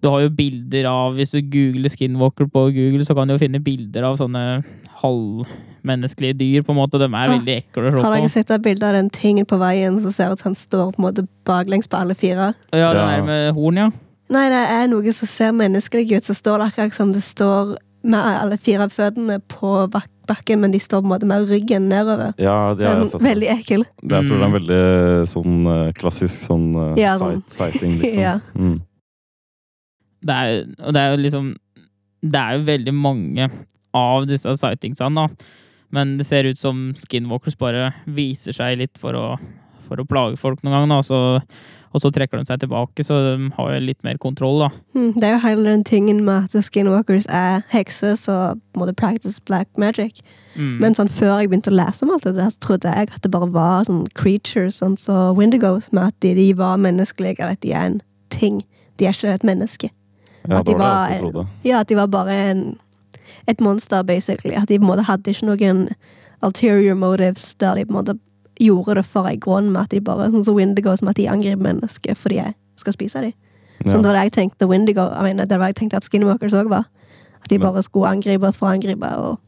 du 0.00 0.08
har 0.08 0.20
jo 0.20 0.28
bilder 0.30 0.84
av 0.86 1.14
Hvis 1.16 1.32
du 1.32 1.40
googler 1.42 1.88
skinwalker 1.90 2.46
på 2.46 2.70
Google, 2.72 3.04
så 3.04 3.14
kan 3.16 3.26
du 3.26 3.34
jo 3.34 3.38
finne 3.38 3.58
bilder 3.62 4.04
av 4.04 4.16
sånne 4.16 4.62
halvmenneskelige 5.02 6.36
dyr, 6.38 6.62
på 6.62 6.70
en 6.72 6.78
måte. 6.78 6.98
De 6.98 7.04
er 7.04 7.14
Ah, 7.16 7.38
veldig 7.38 7.56
ekle 7.56 7.88
å 7.88 7.92
se 7.92 8.02
Har 8.02 8.16
dere 8.16 8.28
sett 8.28 8.50
et 8.50 8.62
bilde 8.62 8.82
av 8.86 8.92
den 8.94 9.10
tingen 9.10 9.44
på 9.46 9.58
veien 9.58 10.00
som 10.00 10.12
ser 10.12 10.32
ut 10.32 10.38
som 10.38 10.50
han 10.50 10.54
står 10.54 10.92
på 10.94 10.98
en 10.98 11.06
måte 11.12 11.28
baklengs 11.44 11.88
på 11.88 11.98
alle 11.98 12.14
fire? 12.14 12.54
Ja, 12.72 12.92
den 12.94 13.08
der 13.08 13.22
med 13.24 13.54
horn, 13.54 13.76
ja. 13.76 13.90
Nei, 14.30 14.48
det 14.50 14.68
er 14.70 14.86
noe 14.88 15.12
som 15.12 15.26
ser 15.26 15.52
menneskelig 15.52 16.12
ut. 16.16 16.24
Så 16.24 16.34
står 16.36 16.58
det 16.58 16.72
akkurat 16.72 16.92
som 16.94 17.12
det 17.12 17.22
står 17.22 17.76
med 18.04 18.20
alle 18.20 18.58
fire 18.58 18.88
føttene 18.92 19.40
på 19.48 19.90
bak 19.90 20.06
bakken, 20.28 20.60
men 20.62 20.70
de 20.74 20.78
står 20.80 21.00
på 21.02 21.08
en 21.08 21.12
måte 21.14 21.26
med 21.30 21.48
ryggen 21.50 21.88
nedover. 21.90 22.34
Ja, 22.38 22.74
det 22.78 22.86
har 22.86 22.94
er 22.94 23.00
jeg 23.02 23.06
sånn, 23.08 23.12
sett. 23.16 23.24
veldig 23.26 23.48
ekkel. 23.56 23.84
Det, 24.02 24.12
jeg 24.20 24.28
tror 24.28 24.36
det 24.36 24.42
er 24.42 24.44
en 24.44 24.52
Mm. 24.52 24.58
veldig 24.58 25.28
sånn 25.32 25.56
eh, 25.72 25.92
klassisk 25.98 26.44
sånn 26.46 26.68
eh, 26.76 27.00
Ja, 27.02 27.16
sånn. 27.18 27.42
sight, 27.48 27.74
sighting, 27.78 27.98
liksom. 28.02 28.20
Ja. 28.20 28.36
Mm. 28.54 28.76
Det 30.28 30.34
er, 30.34 30.64
og 30.82 30.94
det 30.94 31.00
er 31.00 31.10
jo 31.14 31.22
liksom 31.22 31.48
Det 32.26 32.40
er 32.40 32.56
jo 32.58 32.64
veldig 32.66 32.94
mange 32.98 33.50
av 33.94 34.26
disse 34.26 34.50
sightingsene, 34.58 35.14
da. 35.14 35.44
Men 35.94 36.16
det 36.18 36.26
ser 36.26 36.44
ut 36.44 36.58
som 36.58 36.92
skinwalkers 36.98 37.56
bare 37.56 37.92
viser 38.06 38.52
seg 38.52 38.76
litt 38.78 38.98
for 38.98 39.14
å 39.16 39.26
for 39.88 40.00
å 40.00 40.06
plage 40.08 40.38
folk 40.40 40.62
noen 40.62 40.76
gang, 40.76 40.92
da. 40.92 41.00
Så, 41.04 41.18
og 41.88 42.02
så 42.02 42.10
trekker 42.12 42.40
de 42.40 42.48
seg 42.48 42.60
tilbake, 42.62 43.04
så 43.06 43.16
de 43.24 43.50
har 43.56 43.70
jo 43.72 43.80
litt 43.84 44.00
mer 44.06 44.18
kontroll, 44.20 44.60
da. 44.66 44.68
Mm, 44.96 45.12
det 45.16 45.28
er 45.28 45.34
jo 45.34 45.44
hele 45.46 45.66
den 45.70 45.84
tingen 45.88 46.22
med 46.26 46.48
at 46.48 46.68
skinwalkers 46.68 47.28
er 47.32 47.64
hekser 47.72 48.16
så 48.20 48.38
må 48.76 48.88
du 48.88 48.92
practice 48.92 49.40
black 49.48 49.68
magic. 49.80 50.20
Mm. 50.54 50.76
Men 50.82 50.96
sånn, 50.98 51.10
før 51.10 51.38
jeg 51.40 51.52
begynte 51.52 51.72
å 51.72 51.78
lese 51.78 52.04
om 52.04 52.12
alt 52.14 52.26
det 52.28 52.34
der, 52.36 52.50
så 52.52 52.64
trodde 52.64 52.92
jeg 52.92 53.12
at 53.14 53.22
det 53.24 53.32
bare 53.32 53.48
var 53.54 53.86
sånn 53.88 54.04
creatures, 54.18 54.80
sånn 54.82 54.98
som 55.00 55.38
Wendigos, 55.38 55.90
med 55.96 56.10
at 56.10 56.18
de, 56.24 56.34
de 56.36 56.50
var 56.58 56.80
menneskelige, 56.82 57.40
eller 57.40 57.56
at 57.56 57.64
de 57.64 57.72
er 57.72 57.94
en 57.94 58.02
ting. 58.34 58.60
De 58.98 59.08
er 59.08 59.16
ikke 59.16 59.32
et 59.38 59.46
menneske. 59.46 59.90
Ja, 60.48 60.60
At 60.60 60.66
det 60.66 60.74
de 60.74 60.78
var 60.78 60.94
det 60.94 61.16
jeg 61.16 61.18
også 61.22 61.24
trodde. 61.24 61.48
Ja, 61.64 61.80
at 61.80 61.88
de 61.88 61.96
var 61.98 62.12
bare 62.12 62.38
en, 62.50 62.62
et 63.48 63.60
monster, 63.60 64.02
basically. 64.02 64.54
At 64.54 64.68
de 64.68 64.78
på 64.78 64.84
en 64.84 64.92
måte 64.92 65.08
hadde 65.08 65.32
ikke 65.32 65.48
noen 65.48 65.86
ulterior 66.44 66.94
motives 66.94 67.54
der 67.58 67.74
de 67.74 67.84
på 67.86 67.94
en 67.94 68.00
måte 68.00 68.18
gjorde 68.60 68.98
det 68.98 69.06
for 69.06 69.28
en 69.30 69.40
grunn, 69.40 69.72
med 69.72 69.86
at 69.86 69.94
de 69.94 70.00
bare, 70.04 70.30
sånn 70.32 70.46
som 70.46 70.56
Windigo, 70.58 70.94
som 70.98 71.10
at 71.10 71.18
de 71.18 71.28
angriper 71.30 71.62
mennesker 71.64 72.18
fordi 72.18 72.40
jeg 72.40 72.56
skal 72.80 72.96
spise 72.96 73.24
dem. 73.26 73.34
Sånn 73.86 74.02
det 74.02 74.10
var 74.10 74.18
det 74.18 74.24
jeg 74.28 74.34
tenkte 74.34 74.66
Windigo, 74.70 75.04
I 75.14 75.28
mean, 75.28 75.42
det 75.42 75.54
var 75.54 75.68
det 75.68 75.76
jeg 75.76 75.82
tenkte 75.84 76.00
at 76.00 76.08
Skinwalkers 76.08 76.56
òg 76.58 76.70
var. 76.72 76.88
At 77.38 77.52
de 77.52 77.60
bare 77.62 77.82
skulle 77.86 78.10
angripe 78.10 78.50
for 78.56 78.66
å 78.66 78.72
angripe, 78.74 79.10
og 79.14 79.38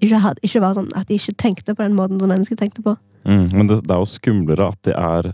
ikke, 0.00 0.22
had, 0.22 0.40
ikke 0.46 0.62
var 0.64 0.78
sånn 0.78 0.88
at 0.96 1.10
de 1.10 1.18
ikke 1.18 1.36
tenkte 1.40 1.74
på 1.74 1.84
den 1.84 1.96
måten 1.98 2.20
som 2.22 2.32
mennesker 2.32 2.56
tenkte 2.56 2.84
på. 2.84 2.94
Mm, 3.28 3.44
men 3.52 3.68
det, 3.68 3.82
det 3.84 3.92
er 3.92 4.00
jo 4.00 4.08
skumlere 4.08 4.70
at 4.72 4.80
de 4.86 4.94
er 4.96 5.32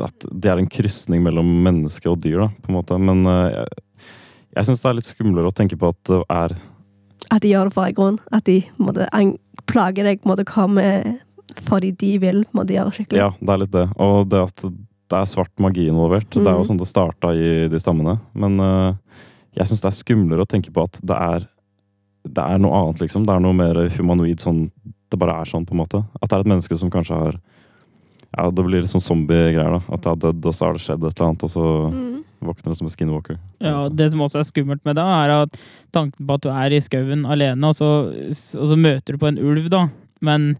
at 0.00 0.26
de 0.30 0.48
er 0.48 0.60
en 0.60 0.68
krysning 0.70 1.22
mellom 1.24 1.48
menneske 1.64 2.08
og 2.10 2.20
dyr, 2.24 2.38
da, 2.44 2.48
på 2.62 2.72
en 2.72 2.78
måte. 2.78 2.98
Men 3.00 3.22
uh, 3.28 3.50
jeg, 3.52 4.06
jeg 4.56 4.68
syns 4.68 4.82
det 4.82 4.90
er 4.90 4.98
litt 4.98 5.10
skumlere 5.10 5.50
å 5.50 5.56
tenke 5.56 5.78
på 5.80 5.90
at 5.92 6.00
det 6.08 6.20
er 6.34 6.56
At 7.30 7.44
de 7.44 7.52
gjør 7.52 7.68
det 7.68 7.76
for 7.76 7.86
en 7.86 7.98
grunn. 7.98 8.20
At 8.34 8.46
de 8.48 8.60
måte, 8.80 9.08
plager 9.70 10.08
deg 10.08 10.24
måte, 10.28 10.46
hva 10.48 10.66
med 10.70 11.19
fordi 11.66 11.90
de 11.96 12.18
vil 12.18 12.44
må 12.52 12.64
de 12.66 12.74
gjøre 12.74 12.92
skikkelig. 12.92 13.16
Ja, 13.18 13.30
det 13.40 13.48
er 13.54 13.58
litt 13.58 13.70
det. 13.72 13.88
Og 13.98 14.28
det 14.28 14.42
at 14.48 14.56
det 15.10 15.18
er 15.18 15.24
svart 15.26 15.50
magi 15.58 15.88
involvert. 15.88 16.28
Det 16.30 16.46
er 16.46 16.54
jo 16.54 16.62
Mhm. 16.62 16.68
sånn 16.70 16.78
det 16.78 16.86
starta 16.86 17.32
i 17.34 17.68
de 17.68 17.78
stammene. 17.78 18.20
Men 18.34 18.60
uh, 18.60 18.94
jeg 19.56 19.66
syns 19.66 19.80
det 19.82 19.90
er 19.90 19.98
skumlere 20.04 20.44
å 20.44 20.48
tenke 20.48 20.70
på 20.72 20.82
at 20.84 21.00
det 21.02 21.16
er 21.16 21.48
det 22.28 22.38
er 22.44 22.58
noe 22.58 22.70
annet, 22.76 23.00
liksom. 23.00 23.24
Det 23.24 23.32
er 23.34 23.40
noe 23.40 23.54
mer 23.54 23.88
humanoid. 23.88 24.38
sånn 24.38 24.70
Det 25.10 25.18
bare 25.18 25.40
er 25.40 25.44
sånn, 25.44 25.64
på 25.66 25.72
en 25.72 25.78
måte. 25.78 26.04
At 26.22 26.28
det 26.28 26.36
er 26.36 26.40
et 26.40 26.46
menneske 26.46 26.76
som 26.78 26.90
kanskje 26.90 27.16
har 27.16 27.34
Ja, 28.38 28.48
det 28.48 28.62
blir 28.64 28.80
litt 28.82 28.90
sånn 28.92 29.02
zombie-greier, 29.02 29.72
da. 29.72 29.80
At 29.92 30.02
det 30.02 30.06
har 30.06 30.16
dødd, 30.32 30.46
og 30.46 30.54
så 30.54 30.66
har 30.66 30.72
det 30.74 30.82
skjedd 30.82 31.02
et 31.02 31.18
eller 31.18 31.28
annet, 31.30 31.42
og 31.42 31.50
så 31.50 31.92
Mm. 31.92 32.24
våkner 32.40 32.62
det 32.70 32.76
som 32.76 32.86
en 32.86 32.90
skinwalker. 32.90 33.38
Ja, 33.60 33.88
Det 33.88 34.10
som 34.12 34.20
også 34.20 34.38
er 34.38 34.44
skummelt 34.44 34.84
med 34.84 34.94
det, 34.94 35.02
er 35.02 35.30
at 35.42 35.56
tanken 35.92 36.24
på 36.26 36.34
at 36.34 36.40
du 36.42 36.48
er 36.48 36.70
i 36.70 36.78
skauen 36.78 37.26
alene, 37.26 37.64
og 37.64 37.74
så, 37.74 38.06
og 38.60 38.68
så 38.68 38.76
møter 38.78 39.12
du 39.12 39.18
på 39.18 39.26
en 39.26 39.36
ulv, 39.38 39.68
da. 39.68 39.88
Men 40.20 40.58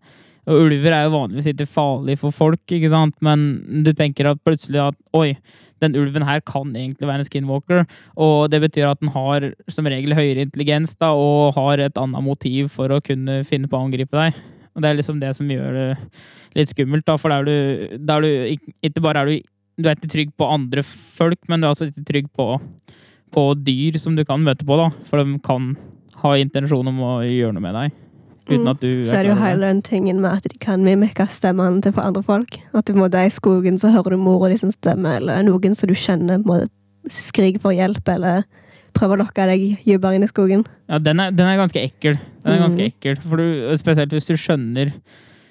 og 0.49 0.63
ulver 0.65 0.95
er 0.95 1.05
jo 1.07 1.15
vanligvis 1.15 1.51
ikke 1.53 1.69
farlig 1.69 2.17
for 2.21 2.35
folk, 2.35 2.63
ikke 2.73 2.91
sant? 2.93 3.17
men 3.25 3.83
du 3.85 3.93
tenker 3.97 4.31
at 4.31 4.41
plutselig 4.47 4.81
at 4.83 4.97
oi, 5.17 5.35
den 5.81 5.97
ulven 5.97 6.25
her 6.27 6.41
kan 6.45 6.73
egentlig 6.77 7.09
være 7.09 7.23
en 7.25 7.29
skinwalker, 7.29 7.85
og 8.17 8.51
det 8.53 8.63
betyr 8.65 8.91
at 8.91 9.01
den 9.01 9.13
har 9.15 9.51
som 9.69 9.89
regel 9.89 10.17
høyere 10.17 10.47
intelligens 10.47 10.97
da, 11.01 11.13
og 11.13 11.55
har 11.59 11.85
et 11.85 12.01
annet 12.01 12.25
motiv 12.25 12.73
for 12.73 12.93
å 12.93 13.03
kunne 13.05 13.43
finne 13.49 13.71
på 13.71 13.79
å 13.79 13.87
angripe 13.87 14.17
deg. 14.17 14.37
Og 14.75 14.83
det 14.83 14.91
er 14.91 15.01
liksom 15.01 15.21
det 15.23 15.33
som 15.37 15.49
gjør 15.51 15.77
det 15.77 15.89
litt 16.57 16.73
skummelt, 16.73 17.07
da, 17.09 17.17
for 17.21 17.33
da 17.33 17.41
er 17.41 17.49
du, 17.49 17.97
da 17.99 18.19
er 18.19 18.27
du 18.27 18.31
ikke- 18.57 19.03
bare 19.03 19.23
er 19.23 19.27
du 19.27 19.41
du 19.81 19.89
er 19.89 19.97
ikke 19.97 20.13
trygg 20.13 20.33
på 20.37 20.49
andre 20.51 20.83
folk, 20.83 21.39
men 21.49 21.61
du 21.61 21.67
er 21.67 21.73
også 21.75 21.89
ikke 21.89 22.05
trygg 22.05 22.29
på, 22.37 22.47
på 23.33 23.45
dyr 23.65 23.99
som 23.99 24.17
du 24.17 24.25
kan 24.29 24.43
møte 24.45 24.67
på, 24.67 24.77
da. 24.77 24.91
For 25.09 25.23
de 25.23 25.39
kan 25.45 25.77
ha 26.21 26.35
intensjon 26.37 26.91
om 26.91 26.99
å 27.07 27.13
gjøre 27.25 27.55
noe 27.57 27.65
med 27.65 27.79
deg. 27.79 27.99
Uten 28.51 28.65
Mm. 28.65 28.71
at 28.71 28.81
du 28.81 29.03
Så 29.05 29.15
er 29.17 29.23
det 29.23 29.31
jo 29.31 29.39
hele 29.43 29.61
den 29.61 29.83
tingen 29.83 30.21
med 30.21 30.33
at 30.33 30.43
de 30.43 30.59
kan 30.59 30.83
mimike 30.85 31.27
stemmene 31.31 31.83
til 31.83 31.93
for 31.93 32.03
andre 32.03 32.23
folk. 32.23 32.59
At 32.75 32.85
du 32.87 32.95
er 33.03 33.25
i 33.27 33.31
skogen, 33.31 33.79
så 33.79 33.91
hører 33.93 34.11
du 34.11 34.17
mora 34.17 34.49
di 34.51 34.57
sin 34.57 34.71
stemme, 34.73 35.17
eller 35.17 35.43
noen 35.43 35.75
som 35.75 35.87
du 35.89 35.95
kjenner 35.95 36.43
må 36.45 36.69
skrike 37.09 37.61
for 37.61 37.73
hjelp, 37.73 38.07
eller 38.09 38.45
prøver 38.93 39.17
å 39.17 39.23
lokke 39.25 39.47
deg 39.47 39.79
dypere 39.87 40.15
inn 40.17 40.25
i 40.25 40.27
skogen. 40.27 40.65
Ja, 40.89 40.99
den 40.99 41.21
er, 41.21 41.31
den 41.31 41.47
er 41.47 41.57
ganske 41.57 41.81
ekkel. 41.81 42.19
Den 42.45 42.53
er 42.53 42.59
ganske 42.67 42.83
Mm. 42.83 42.93
ekkel. 42.93 43.19
For 43.23 43.37
du, 43.37 43.77
spesielt 43.77 44.11
hvis 44.11 44.27
du 44.27 44.35
skjønner 44.35 44.93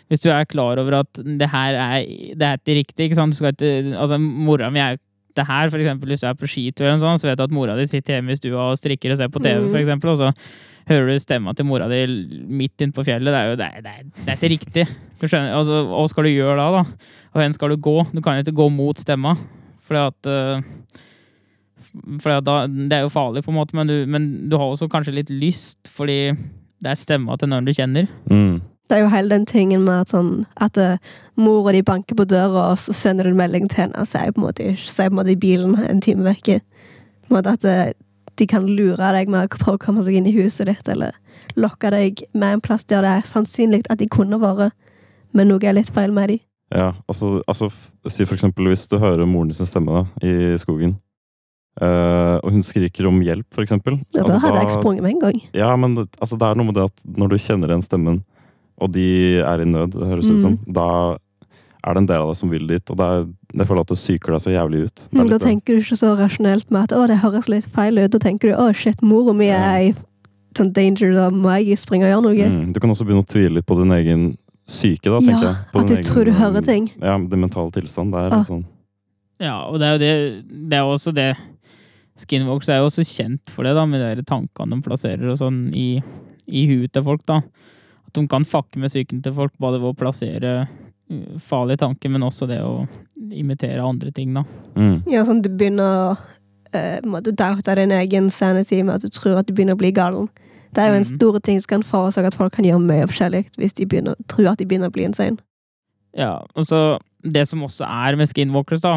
Hvis 0.09 0.21
du 0.23 0.31
er 0.31 0.43
klar 0.45 0.79
over 0.79 0.91
at 1.01 1.13
det 1.13 1.49
her 1.51 1.75
er, 1.75 2.03
det 2.33 2.41
er 2.41 2.57
ikke 2.57 2.73
riktig. 2.79 3.05
ikke 3.11 3.15
sant? 3.15 3.31
Du 3.31 3.37
skal 3.37 3.53
ikke, 3.53 3.93
altså, 3.95 4.17
mora 4.19 4.71
mi 4.71 4.79
er 4.79 4.97
det 5.37 5.45
her, 5.47 5.69
for 5.69 5.77
eksempel, 5.79 6.09
Hvis 6.09 6.21
du 6.21 6.27
er 6.27 6.33
på 6.33 6.47
skitur, 6.49 6.85
eller 6.87 6.97
sånn, 7.01 7.19
så 7.21 7.29
vet 7.29 7.37
du 7.37 7.43
at 7.43 7.51
mora 7.53 7.75
di 7.77 7.85
sitter 7.85 8.17
hjemme 8.17 8.31
i 8.33 8.39
stua 8.39 8.71
og 8.71 8.77
strikker 8.79 9.11
og 9.13 9.17
ser 9.17 9.29
på 9.29 9.41
TV, 9.43 9.59
Mm. 9.61 9.69
for 9.71 9.79
eksempel, 9.79 10.09
og 10.09 10.17
så 10.17 10.31
hører 10.89 11.07
du 11.13 11.19
stemma 11.21 11.53
til 11.55 11.65
mora 11.65 11.87
di 11.87 11.99
midt 12.49 12.81
inne 12.81 12.91
på 12.95 13.05
fjellet. 13.05 13.29
Det 13.29 13.39
er 13.39 13.49
jo 13.51 13.55
det 13.55 13.67
er, 13.69 13.81
det 13.85 13.93
er, 13.93 14.03
det 14.25 14.27
er 14.27 14.35
ikke 14.39 14.53
riktig. 14.57 14.85
Du 15.21 15.27
skjønner, 15.27 15.53
altså, 15.53 15.85
Hva 15.87 16.07
skal 16.09 16.23
du 16.23 16.29
gjøre 16.33 16.57
da? 16.57 16.67
da? 16.71 16.83
Og 17.33 17.41
hvor 17.43 17.53
skal 17.53 17.69
du 17.69 17.77
gå? 17.77 17.97
Du 18.13 18.21
kan 18.21 18.35
jo 18.39 18.43
ikke 18.47 18.57
gå 18.57 18.69
mot 18.73 18.97
stemma. 18.97 19.35
Fordi 19.85 20.01
at 20.07 20.29
uh, 20.29 20.61
fordi 22.19 22.35
at 22.37 22.45
da, 22.45 22.55
Det 22.67 22.93
er 22.93 23.01
jo 23.05 23.09
farlig, 23.13 23.43
på 23.43 23.51
en 23.51 23.57
måte, 23.57 23.75
men 23.77 23.87
du, 23.87 24.05
men 24.05 24.49
du 24.49 24.57
har 24.57 24.65
også 24.69 24.89
kanskje 24.89 25.13
litt 25.15 25.29
lyst, 25.29 25.77
fordi 25.89 26.31
det 26.81 26.91
er 26.91 26.95
stemma 26.99 27.37
til 27.37 27.49
noen 27.51 27.65
du 27.65 27.73
kjenner. 27.75 28.07
Mm. 28.29 28.61
Det 28.89 28.97
er 28.97 29.03
jo 29.03 29.11
hele 29.13 29.29
den 29.29 29.45
tingen 29.45 29.83
med 29.85 30.07
at, 30.07 30.13
sånn, 30.15 30.31
at 30.57 30.77
uh, 30.81 30.97
mora 31.37 31.75
di 31.75 31.83
banker 31.85 32.17
på 32.17 32.25
døra, 32.25 32.71
og 32.71 32.79
så 32.81 32.93
sender 32.95 33.27
du 33.27 33.35
en 33.35 33.41
melding 33.41 33.69
til 33.69 33.83
henne 33.85 34.01
og 34.01 34.09
sier 34.09 34.33
på 34.33 34.41
en 34.41 34.47
måte, 34.47 34.71
sier 34.81 35.11
på 35.11 35.13
en 35.13 35.19
måte 35.21 35.35
i 35.35 35.39
bilen 35.39 35.75
en 35.83 36.01
time 36.01 36.25
vekke. 36.25 36.59
På 37.27 37.29
en 37.29 37.37
måte 37.37 37.53
at 37.53 37.67
eh, 37.69 37.91
de 38.41 38.47
kan 38.49 38.65
lure 38.65 39.11
deg 39.13 39.29
med 39.29 39.45
å 39.45 39.59
prøve 39.61 39.77
å 39.77 39.83
komme 39.83 40.01
seg 40.05 40.17
inn 40.17 40.29
i 40.29 40.33
huset 40.33 40.71
ditt, 40.71 40.89
eller 40.89 41.13
lokke 41.59 41.91
deg 41.93 42.23
med 42.33 42.57
en 42.57 42.63
plass 42.65 42.87
der 42.89 43.05
det 43.05 43.11
er 43.19 43.27
sannsynlig 43.29 43.83
at 43.93 44.01
de 44.01 44.09
kunne 44.09 44.41
vært, 44.41 44.73
men 45.37 45.51
noe 45.51 45.61
er 45.61 45.77
litt 45.77 45.93
feil 45.93 46.15
med 46.15 46.33
dem. 46.33 46.41
Ja, 46.73 46.93
altså, 47.09 47.39
altså 47.49 47.71
Si 48.09 48.25
for 48.25 48.37
eksempel 48.37 48.67
hvis 48.69 48.87
du 48.89 48.99
hører 49.01 49.25
moren 49.29 49.53
sin 49.53 49.69
stemme 49.69 50.01
da, 50.01 50.25
i 50.25 50.57
skogen, 50.61 50.97
Uh, 51.79 52.35
og 52.43 52.51
hun 52.51 52.63
skriker 52.65 53.05
om 53.07 53.21
hjelp, 53.23 53.45
for 53.55 53.63
eksempel. 53.63 54.01
Ja, 54.11 54.25
da 54.25 54.33
altså, 54.33 54.39
hadde 54.43 54.63
jeg 54.65 54.71
sprunget 54.73 55.05
med 55.05 55.13
en 55.13 55.21
gang. 55.21 55.37
Ja, 55.55 55.69
men 55.79 55.93
det, 55.95 56.09
altså, 56.19 56.35
det 56.35 56.49
er 56.49 56.57
noe 56.59 56.67
med 56.67 56.75
det 56.75 56.87
at 56.89 57.05
når 57.21 57.31
du 57.31 57.35
kjenner 57.39 57.71
igjen 57.71 57.85
stemmen, 57.85 58.17
og 58.81 58.91
de 58.91 59.37
er 59.39 59.61
i 59.61 59.65
nød, 59.65 59.91
det 59.91 60.07
høres 60.07 60.29
ut 60.29 60.41
som, 60.41 60.57
Mm. 60.57 60.73
da 60.73 61.17
er 61.83 61.93
det 61.93 61.97
en 61.97 62.05
del 62.07 62.21
av 62.21 62.27
deg 62.27 62.35
som 62.35 62.49
vil 62.49 62.67
dit. 62.67 62.89
Og 62.91 62.97
det 62.97 63.05
er, 63.05 63.25
jeg 63.55 63.67
føler 63.67 63.81
at 63.81 63.87
det 63.87 63.97
psyker 63.97 64.31
deg 64.35 64.41
så 64.43 64.51
jævlig 64.51 64.83
ut. 64.85 64.95
Det 64.95 65.19
Mm, 65.19 65.29
Da 65.29 65.37
tenker 65.39 65.65
du 65.75 65.79
ikke 65.81 65.97
så 65.97 66.17
rasjonelt 66.17 66.69
med 66.71 66.83
at 66.83 66.97
å, 66.97 67.07
det 67.07 67.17
høres 67.23 67.47
litt 67.49 67.65
feil 67.65 67.97
ut. 67.97 68.11
Da 68.11 68.17
tenker 68.19 68.51
du 68.51 68.55
å, 68.55 68.73
shit, 68.75 69.01
mora 69.01 69.33
mi 69.33 69.47
Ja. 69.47 69.75
er 69.77 69.89
i 69.89 69.93
sånn 70.55 70.73
danger, 70.73 71.13
da 71.13 71.29
må 71.29 71.49
jeg 71.65 71.77
springe 71.77 72.03
og 72.03 72.11
gjøre 72.11 72.23
noe. 72.23 72.49
Mm, 72.49 72.73
du 72.73 72.79
kan 72.79 72.89
også 72.89 73.05
begynne 73.05 73.23
å 73.23 73.27
tvile 73.27 73.53
litt 73.55 73.65
på 73.65 73.77
din 73.79 73.91
egen 73.91 74.37
syke, 74.67 75.03
da, 75.03 75.19
Ja, 75.19 75.19
tenker 75.21 75.47
jeg. 75.47 75.55
På 75.73 75.79
at 75.79 75.87
du 75.87 75.95
du 75.95 76.03
tror 76.03 76.25
du 76.25 76.31
hører 76.31 76.65
ting. 76.65 76.91
Ja, 77.01 77.17
det 77.17 77.39
mentale 77.39 77.71
tilstand. 77.71 78.11
Det 78.11 78.19
er 78.19 78.35
Ah. 78.35 78.43
sånn 78.43 78.65
Ja, 79.39 79.61
og 79.69 79.79
det 79.79 79.87
er 79.87 79.93
jo 79.93 79.99
det 79.99 80.69
Det 80.69 80.73
er 80.73 80.83
jo 80.83 80.93
også 80.93 81.13
det 81.13 81.37
Skinwalks 82.19 82.67
er 82.67 82.79
jo 82.81 82.87
også 82.89 83.05
kjent 83.07 83.39
for 83.49 83.63
det, 83.63 83.73
da, 83.73 83.85
med 83.85 84.17
de 84.17 84.23
tankene 84.23 84.75
de 84.75 84.81
plasserer 84.81 85.29
og 85.31 85.37
sånn 85.39 85.73
i, 85.73 86.01
i 86.51 86.65
huet 86.67 86.91
til 86.91 87.03
folk, 87.05 87.25
da. 87.25 87.41
At 88.09 88.17
de 88.17 88.25
kan 88.29 88.47
fucke 88.47 88.81
med 88.81 88.89
psyken 88.89 89.21
til 89.25 89.35
folk, 89.37 89.53
både 89.61 89.77
ved 89.77 89.91
å 89.91 89.97
plassere 89.97 90.53
uh, 90.65 91.37
farlige 91.45 91.83
tanker, 91.85 92.09
men 92.09 92.25
også 92.25 92.49
det 92.49 92.59
å 92.65 92.87
imitere 93.29 93.85
andre 93.85 94.11
ting, 94.15 94.33
da. 94.33 94.45
mm. 94.75 95.09
Ja, 95.11 95.21
sånn 95.27 95.43
du 95.45 95.51
begynner 95.53 95.89
å 95.93 96.11
eh, 96.71 96.99
på 97.01 97.05
en 97.05 97.13
måte 97.13 97.33
doubte 97.35 97.75
din 97.75 97.91
egen 97.91 98.29
sanity 98.29 98.81
med 98.83 98.95
at 98.95 99.05
du 99.05 99.13
tror 99.13 99.39
at 99.39 99.49
du 99.49 99.53
begynner 99.53 99.77
å 99.77 99.81
bli 99.81 99.91
galen. 99.95 100.29
Det 100.73 100.83
er 100.83 100.91
jo 100.91 100.99
en 100.99 101.05
mm. 101.05 101.11
stor 101.15 101.39
ting 101.45 101.61
som 101.61 101.73
kan 101.75 101.85
forårsake 101.85 102.29
at 102.29 102.37
folk 102.37 102.53
kan 102.53 102.65
gjøre 102.67 102.81
mye 102.83 103.07
forskjellig 103.09 103.45
hvis 103.57 103.77
de 103.79 103.87
begynner, 103.89 104.17
tror 104.29 104.51
at 104.51 104.61
de 104.61 104.67
begynner 104.69 104.91
å 104.91 104.95
bli 104.95 105.07
insane. 105.09 105.41
Ja, 106.17 106.39
og 106.55 106.65
så 106.65 106.99
Det 107.19 107.43
som 107.49 107.59
også 107.65 107.83
er 107.83 108.15
med 108.15 108.29
skinwalkers, 108.31 108.79
da, 108.79 108.93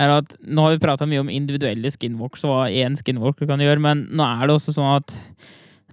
er 0.00 0.08
at 0.08 0.30
nå 0.40 0.62
har 0.64 0.72
vi 0.72 0.80
prata 0.80 1.04
mye 1.04 1.20
om 1.20 1.28
individuelle 1.28 1.90
skinwalkers, 1.92 2.46
og 2.48 2.54
hva 2.54 2.62
én 2.72 2.94
skinwalker 2.96 3.44
kan 3.50 3.60
gjøre, 3.60 3.82
men 3.84 4.06
nå 4.08 4.24
er 4.24 4.46
det 4.48 4.54
også 4.54 4.72
sånn 4.72 4.94
at 4.94 5.12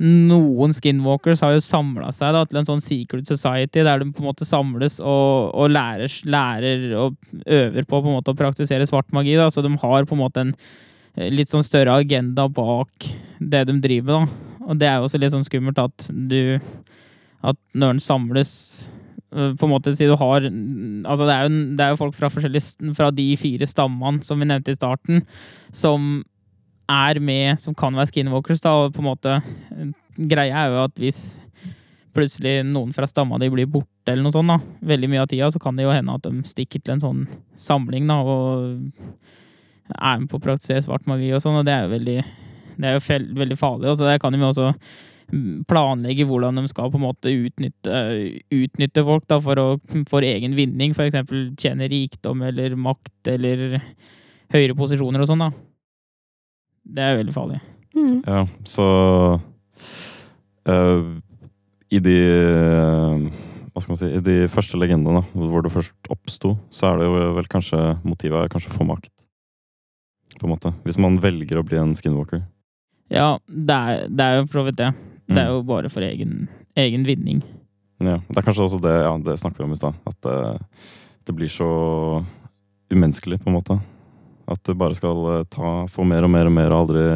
noen 0.02 0.74
skinwalkers 0.76 1.40
har 1.46 1.54
jo 1.56 1.62
samla 1.64 2.10
seg 2.12 2.34
da, 2.36 2.42
til 2.48 2.60
en 2.60 2.68
sånn 2.68 2.84
secret 2.84 3.30
society, 3.30 3.80
der 3.86 4.02
de 4.02 4.10
på 4.12 4.24
en 4.24 4.28
måte 4.28 4.48
samles 4.48 4.98
og, 5.00 5.54
og 5.56 5.72
lærer, 5.72 6.12
lærer 6.28 6.90
og 7.00 7.16
øver 7.46 7.86
på, 7.86 8.02
på 8.02 8.12
en 8.12 8.18
måte 8.18 8.34
å 8.34 8.40
praktisere 8.40 8.88
svart 8.90 9.14
magi. 9.16 9.38
Da. 9.40 9.48
Så 9.54 9.64
de 9.64 9.72
har 9.72 10.10
på 10.10 10.18
en 10.18 10.24
måte 10.24 10.44
en 10.44 10.52
eh, 11.16 11.30
litt 11.32 11.52
sånn 11.52 11.64
større 11.64 11.96
agenda 12.04 12.50
bak 12.52 13.08
det 13.40 13.64
de 13.70 13.78
driver. 13.84 14.26
Da. 14.26 14.52
Og 14.68 14.82
det 14.82 14.90
er 14.90 15.00
jo 15.00 15.08
også 15.08 15.22
litt 15.22 15.36
sånn 15.36 15.48
skummelt 15.48 15.80
at 15.80 16.10
du 16.10 16.60
At 17.46 17.58
når 17.78 17.94
en 17.94 18.00
samles 18.02 18.52
øh, 19.32 19.52
på 19.54 19.68
en 19.68 19.72
måte 19.76 19.94
si 19.94 20.08
du 20.10 20.16
har 20.18 20.48
Altså 20.48 21.28
det 21.28 21.36
er 21.36 21.44
jo, 21.46 21.52
det 21.78 21.86
er 21.86 21.92
jo 21.94 22.00
folk 22.00 22.16
fra 22.18 22.32
Fra 22.34 23.12
de 23.14 23.28
fire 23.38 23.68
stammene 23.70 24.26
som 24.26 24.42
vi 24.42 24.48
nevnte 24.50 24.74
i 24.74 24.80
starten, 24.80 25.22
som 25.72 26.26
er 26.92 27.20
med, 27.24 27.60
som 27.62 27.76
kan 27.78 27.96
være 27.96 28.12
skinwalkers, 28.12 28.64
da, 28.64 28.76
og 28.86 28.94
på 28.96 29.04
en 29.04 29.10
måte 29.10 29.40
Greia 30.16 30.62
er 30.64 30.72
jo 30.72 30.84
at 30.86 31.02
hvis 31.02 31.24
plutselig 32.16 32.62
noen 32.70 32.94
fra 32.96 33.08
stamma 33.10 33.40
di 33.42 33.50
blir 33.52 33.68
borte, 33.68 34.14
eller 34.14 34.24
noe 34.24 34.36
sånt, 34.36 34.52
da, 34.54 34.60
veldig 34.88 35.10
mye 35.12 35.24
av 35.26 35.30
tida, 35.32 35.50
så 35.52 35.60
kan 35.60 35.76
det 35.76 35.84
jo 35.84 35.92
hende 35.92 36.16
at 36.16 36.24
de 36.24 36.46
stikker 36.48 36.84
til 36.84 36.96
en 36.96 37.04
sånn 37.04 37.26
samling, 37.60 38.08
da, 38.08 38.22
og 38.24 39.92
er 39.96 40.22
med 40.22 40.30
på 40.32 40.40
å 40.40 40.46
praktisere 40.46 40.86
svart 40.86 41.06
magi 41.10 41.34
og 41.36 41.44
sånn, 41.44 41.60
og 41.60 41.68
det 41.68 41.76
er 41.76 41.86
jo 41.86 41.96
veldig 41.98 42.20
det 42.76 42.90
er 42.90 42.98
jo 42.98 43.20
veldig 43.40 43.58
farlig. 43.60 43.90
Altså, 43.92 44.08
der 44.08 44.20
kan 44.20 44.36
de 44.36 44.42
jo 44.42 44.50
også 44.50 44.74
planlegge 45.70 46.26
hvordan 46.28 46.60
de 46.60 46.68
skal 46.70 46.92
på 46.92 47.00
en 47.00 47.06
måte 47.06 47.32
utnytte, 47.32 48.02
utnytte 48.54 49.04
folk 49.08 49.26
da, 49.32 49.40
for, 49.44 49.62
å, 49.62 50.02
for 50.10 50.26
egen 50.26 50.56
vinning. 50.58 50.94
Eksempel 50.94 51.50
tjene 51.60 51.90
rikdom 51.92 52.44
eller 52.46 52.76
makt 52.78 53.32
eller 53.34 53.80
høyere 54.54 54.78
posisjoner 54.78 55.24
og 55.24 55.32
sånn. 55.32 55.48
da. 55.48 55.50
Det 56.86 57.02
er 57.04 57.18
veldig 57.20 57.34
farlig. 57.34 57.60
Mm. 57.96 58.22
Ja, 58.28 58.42
så 58.68 58.86
uh, 60.70 61.04
I 61.94 62.00
de 62.04 62.16
eh, 62.20 63.26
Hva 63.72 63.82
skal 63.84 63.94
man 63.94 64.00
si 64.02 64.10
I 64.18 64.20
de 64.24 64.36
første 64.52 64.80
legendene, 64.80 65.22
hvor 65.36 65.64
det 65.64 65.72
først 65.74 66.10
oppsto, 66.12 66.56
så 66.74 66.90
er 66.92 67.00
det 67.02 67.08
jo 67.08 67.32
vel 67.38 67.48
kanskje 67.52 67.80
Motivet 68.08 68.44
er 68.46 68.52
kanskje 68.52 68.72
å 68.74 68.78
få 68.80 68.88
makt. 68.90 69.12
På 70.40 70.48
en 70.50 70.54
måte. 70.56 70.74
Hvis 70.84 71.00
man 71.00 71.18
velger 71.24 71.62
å 71.62 71.66
bli 71.68 71.78
en 71.80 71.94
skinwalker. 71.96 72.44
Ja, 73.14 73.38
det 73.48 73.76
er, 73.76 74.08
det 74.12 74.26
er 74.26 74.40
jo 74.42 74.48
for 74.50 74.60
så 74.62 74.66
vidt 74.70 74.80
det. 74.82 74.92
Det 75.30 75.40
er 75.42 75.48
Mm. 75.50 75.56
jo 75.56 75.62
bare 75.66 75.90
for 75.90 76.04
egen, 76.06 76.48
egen 76.78 77.06
vinning. 77.08 77.40
Ja, 78.04 78.20
Det 78.28 78.38
er 78.38 78.44
kanskje 78.46 78.66
også 78.68 78.82
det 78.84 78.92
ja, 78.94 79.14
det 79.18 79.40
snakker 79.40 79.64
vi 79.64 79.64
om 79.70 79.72
i 79.74 79.80
stad. 79.80 79.96
At 80.06 80.20
det, 80.22 80.36
det 81.26 81.36
blir 81.38 81.48
så 81.50 81.70
umenneskelig, 82.92 83.40
på 83.42 83.50
en 83.50 83.56
måte. 83.56 83.80
At 84.52 84.62
du 84.66 84.76
bare 84.78 84.98
skal 84.98 85.24
eh, 85.34 85.48
ta, 85.52 85.86
få 85.92 86.06
mer 86.08 86.28
og 86.28 86.32
mer 86.34 86.50
og 86.50 86.56
mer 86.56 86.72
og 86.72 86.86
aldri 86.86 87.08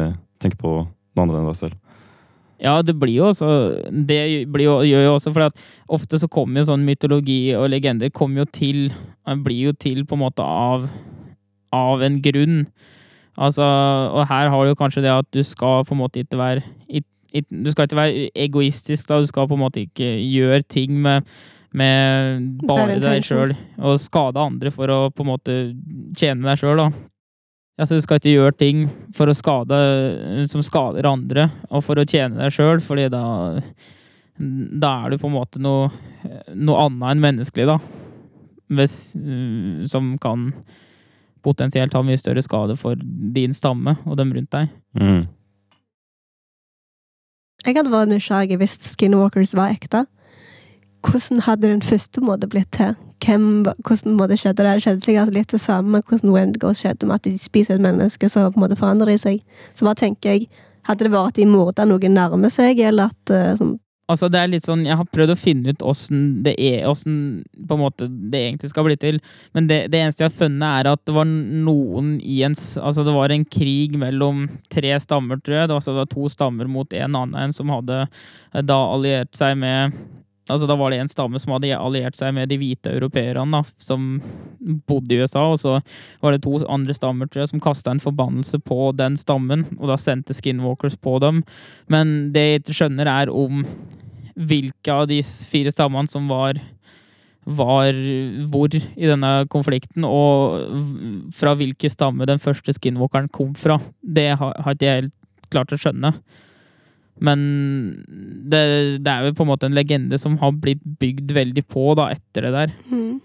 tenke 0.42 0.58
på 0.60 0.80
noe 0.82 1.24
andre 1.24 1.40
enn 1.40 1.50
deg 1.50 1.60
selv. 1.60 1.78
Ja, 2.60 2.74
det 2.84 2.92
blir 3.00 3.14
jo 3.14 3.30
også 3.30 3.46
Det 3.88 4.18
blir 4.52 4.66
jo, 4.66 4.74
gjør 4.84 5.06
jo 5.06 5.12
også 5.14 5.30
for 5.32 5.46
at 5.46 5.62
ofte 5.88 6.18
så 6.20 6.28
kommer 6.28 6.60
jo 6.60 6.68
sånn 6.68 6.84
mytologi 6.84 7.54
og 7.56 7.70
legender 7.72 8.12
kommer 8.12 8.42
jo 8.42 8.50
til 8.52 8.90
Blir 9.46 9.70
jo 9.70 9.72
til 9.72 10.02
på 10.04 10.18
en 10.18 10.24
måte 10.26 10.44
av 10.44 10.84
av 11.70 12.02
en 12.02 12.16
grunn. 12.22 12.64
Altså, 13.38 13.62
og 13.62 14.26
her 14.26 14.50
har 14.50 14.66
du 14.66 14.74
kanskje 14.74 15.04
det 15.04 15.12
at 15.14 15.28
du 15.30 15.42
skal 15.46 15.84
på 15.86 15.94
en 15.94 16.02
måte 16.02 16.24
ikke 16.24 16.38
være 16.38 16.64
Du 17.30 17.70
skal 17.70 17.86
ikke 17.86 17.96
være 17.96 18.24
egoistisk, 18.34 19.06
da. 19.08 19.20
Du 19.22 19.26
skal 19.30 19.46
på 19.46 19.54
en 19.54 19.62
måte 19.62 19.84
ikke 19.86 20.08
gjøre 20.18 20.62
ting 20.66 20.96
med, 20.98 21.28
med 21.72 22.48
bare 22.66 22.98
deg 22.98 23.22
sjøl 23.22 23.54
og 23.78 24.00
skade 24.02 24.42
andre 24.42 24.72
for 24.74 24.90
å 24.90 24.98
på 25.14 25.22
en 25.22 25.30
måte 25.30 25.56
tjene 26.18 26.42
deg 26.48 26.58
sjøl, 26.58 26.82
da. 26.82 26.90
Altså, 27.80 27.96
du 27.96 28.04
skal 28.04 28.20
ikke 28.20 28.34
gjøre 28.34 28.56
ting 28.60 28.84
for 29.16 29.30
å 29.30 29.36
skade, 29.36 29.76
som 30.50 30.60
skader 30.64 31.08
andre, 31.08 31.46
og 31.72 31.84
for 31.86 32.00
å 32.00 32.04
tjene 32.04 32.36
deg 32.36 32.52
sjøl, 32.52 32.82
fordi 32.84 33.08
da 33.12 33.24
Da 34.40 34.90
er 35.04 35.10
du 35.10 35.18
på 35.20 35.28
en 35.28 35.34
måte 35.36 35.60
noe, 35.60 35.90
noe 36.56 36.84
annet 36.86 37.10
enn 37.10 37.24
menneskelig, 37.24 37.66
da. 37.68 37.78
Hvis, 38.72 38.94
som 39.90 40.14
kan 40.22 40.46
potensielt 41.44 41.92
ha 41.92 42.00
mye 42.04 42.20
større 42.20 42.40
skade 42.44 42.76
for 42.80 42.96
din 43.34 43.52
stamme 43.56 43.96
og 44.06 44.16
dem 44.20 44.32
rundt 44.32 44.52
deg. 44.54 44.70
Mm. 44.96 45.26
Jeg 47.66 47.76
hadde 47.76 47.92
vært 47.92 48.12
nysgjerrig 48.12 48.56
hvis 48.60 48.78
skinwalkers 48.94 49.52
var 49.56 49.74
ekte. 49.74 50.06
Hvordan 51.04 51.44
hadde 51.44 51.68
den 51.68 51.84
første 51.84 52.22
måten 52.24 52.52
blitt 52.52 52.72
til? 52.76 52.96
Hvem, 53.20 53.44
hvordan 53.84 54.16
måte 54.16 54.38
skjedde 54.40 54.64
det? 54.64 54.72
Det 54.78 54.84
skjedde 54.86 55.04
sikkert 55.04 55.34
litt 55.36 55.52
det 55.52 55.60
samme 55.60 55.96
med 55.96 56.08
hvordan 56.08 56.32
Wendigo 56.34 56.72
skjedde, 56.76 57.06
med 57.06 57.20
at 57.20 57.28
de 57.28 57.36
spiser 57.38 57.76
et 57.76 57.84
menneske, 57.84 58.28
så 58.28 58.46
på 58.48 58.60
en 58.60 58.64
måte 58.64 58.78
forandrer 58.80 59.12
de 59.12 59.20
seg. 59.20 59.44
Så 59.76 59.84
hva 59.84 59.94
tenker 59.98 60.34
jeg? 60.34 60.48
Hadde 60.88 61.04
det 61.04 61.12
vært 61.12 61.34
at 61.34 61.38
de 61.40 61.46
morda 61.46 61.84
noen 61.84 62.16
nærme 62.16 62.48
seg, 62.52 62.80
eller 62.80 63.12
at 63.12 63.34
sånn 63.60 63.76
Altså, 64.10 64.26
det 64.26 64.40
er 64.40 64.50
litt 64.50 64.66
sånn, 64.66 64.86
Jeg 64.88 64.98
har 64.98 65.06
prøvd 65.14 65.34
å 65.34 65.38
finne 65.38 65.72
ut 65.72 65.84
åssen 65.86 66.22
det 66.44 66.56
er, 66.58 66.82
hvordan, 66.88 67.44
på 67.54 67.76
en 67.76 67.82
måte 67.82 68.08
det 68.10 68.40
egentlig 68.48 68.72
skal 68.72 68.86
bli 68.88 68.96
til. 69.00 69.20
Men 69.56 69.68
det, 69.70 69.84
det 69.92 70.00
eneste 70.00 70.24
jeg 70.24 70.32
har 70.32 70.38
funnet, 70.40 70.66
er 70.66 70.90
at 70.90 71.02
det 71.06 71.14
var 71.14 71.28
noen 71.28 72.16
i 72.18 72.40
en 72.46 72.56
Altså, 72.58 73.04
det 73.06 73.14
var 73.14 73.32
en 73.32 73.46
krig 73.46 73.94
mellom 74.00 74.46
tre 74.72 74.96
stammer, 75.02 75.38
tror 75.38 75.60
jeg. 75.60 75.68
Det 75.68 75.76
var, 75.76 75.82
altså, 75.82 75.94
det 75.94 76.02
var 76.02 76.10
to 76.14 76.32
stammer 76.32 76.70
mot 76.70 76.96
en 76.96 77.20
annen 77.20 77.38
en 77.38 77.54
som 77.54 77.70
hadde 77.72 78.02
eh, 78.02 78.64
da 78.66 78.78
alliert 78.90 79.30
seg 79.38 79.56
med 79.60 79.94
Altså, 80.50 80.66
da 80.68 80.76
var 80.78 80.92
det 80.92 81.00
en 81.00 81.10
stamme 81.10 81.40
som 81.40 81.54
hadde 81.54 81.70
alliert 81.76 82.18
seg 82.18 82.34
med 82.36 82.50
de 82.50 82.58
hvite 82.60 82.92
europeerne, 82.92 83.62
som 83.80 84.18
bodde 84.88 85.14
i 85.14 85.20
USA. 85.22 85.46
Og 85.52 85.60
så 85.62 85.76
var 86.22 86.34
det 86.34 86.42
to 86.44 86.58
andre 86.66 86.96
stammer, 86.96 87.30
jeg, 87.34 87.52
som 87.52 87.62
kasta 87.62 87.94
en 87.94 88.02
forbannelse 88.02 88.60
på 88.66 88.90
den 88.98 89.16
stammen, 89.20 89.66
og 89.78 89.88
da 89.92 89.98
sendte 90.00 90.36
skinwalkers 90.36 90.98
på 91.00 91.18
dem. 91.22 91.44
Men 91.92 92.32
det 92.34 92.44
jeg 92.46 92.64
ikke 92.64 92.78
skjønner, 92.82 93.10
er 93.10 93.32
om 93.32 93.64
hvilke 94.40 94.92
av 94.94 95.08
de 95.10 95.20
fire 95.22 95.72
stammene 95.74 96.10
som 96.10 96.28
var 96.30 96.60
var 97.50 97.96
hvor 98.52 98.74
i 98.76 99.08
denne 99.08 99.30
konflikten, 99.50 100.04
og 100.04 101.32
fra 101.34 101.54
hvilke 101.58 101.90
stamme 101.90 102.28
den 102.28 102.42
første 102.42 102.74
skinwalkeren 102.76 103.30
kom 103.32 103.54
fra. 103.58 103.78
Det 104.02 104.28
har, 104.36 104.54
har 104.60 104.76
ikke 104.76 104.86
jeg 104.86 105.02
helt 105.02 105.16
klart 105.50 105.72
å 105.74 105.80
skjønne. 105.80 106.12
Men 107.20 107.40
det, 108.50 108.60
det 109.04 109.12
er 109.12 109.26
jo 109.28 109.34
på 109.36 109.44
en 109.44 109.50
måte 109.52 109.68
en 109.68 109.76
legende 109.76 110.16
som 110.20 110.38
har 110.40 110.54
blitt 110.56 110.80
bygd 111.02 111.34
veldig 111.36 111.64
på 111.68 111.90
da, 111.98 112.10
etter 112.16 112.48
det 112.48 112.54
der. 112.56 112.76
mm. 112.90 113.18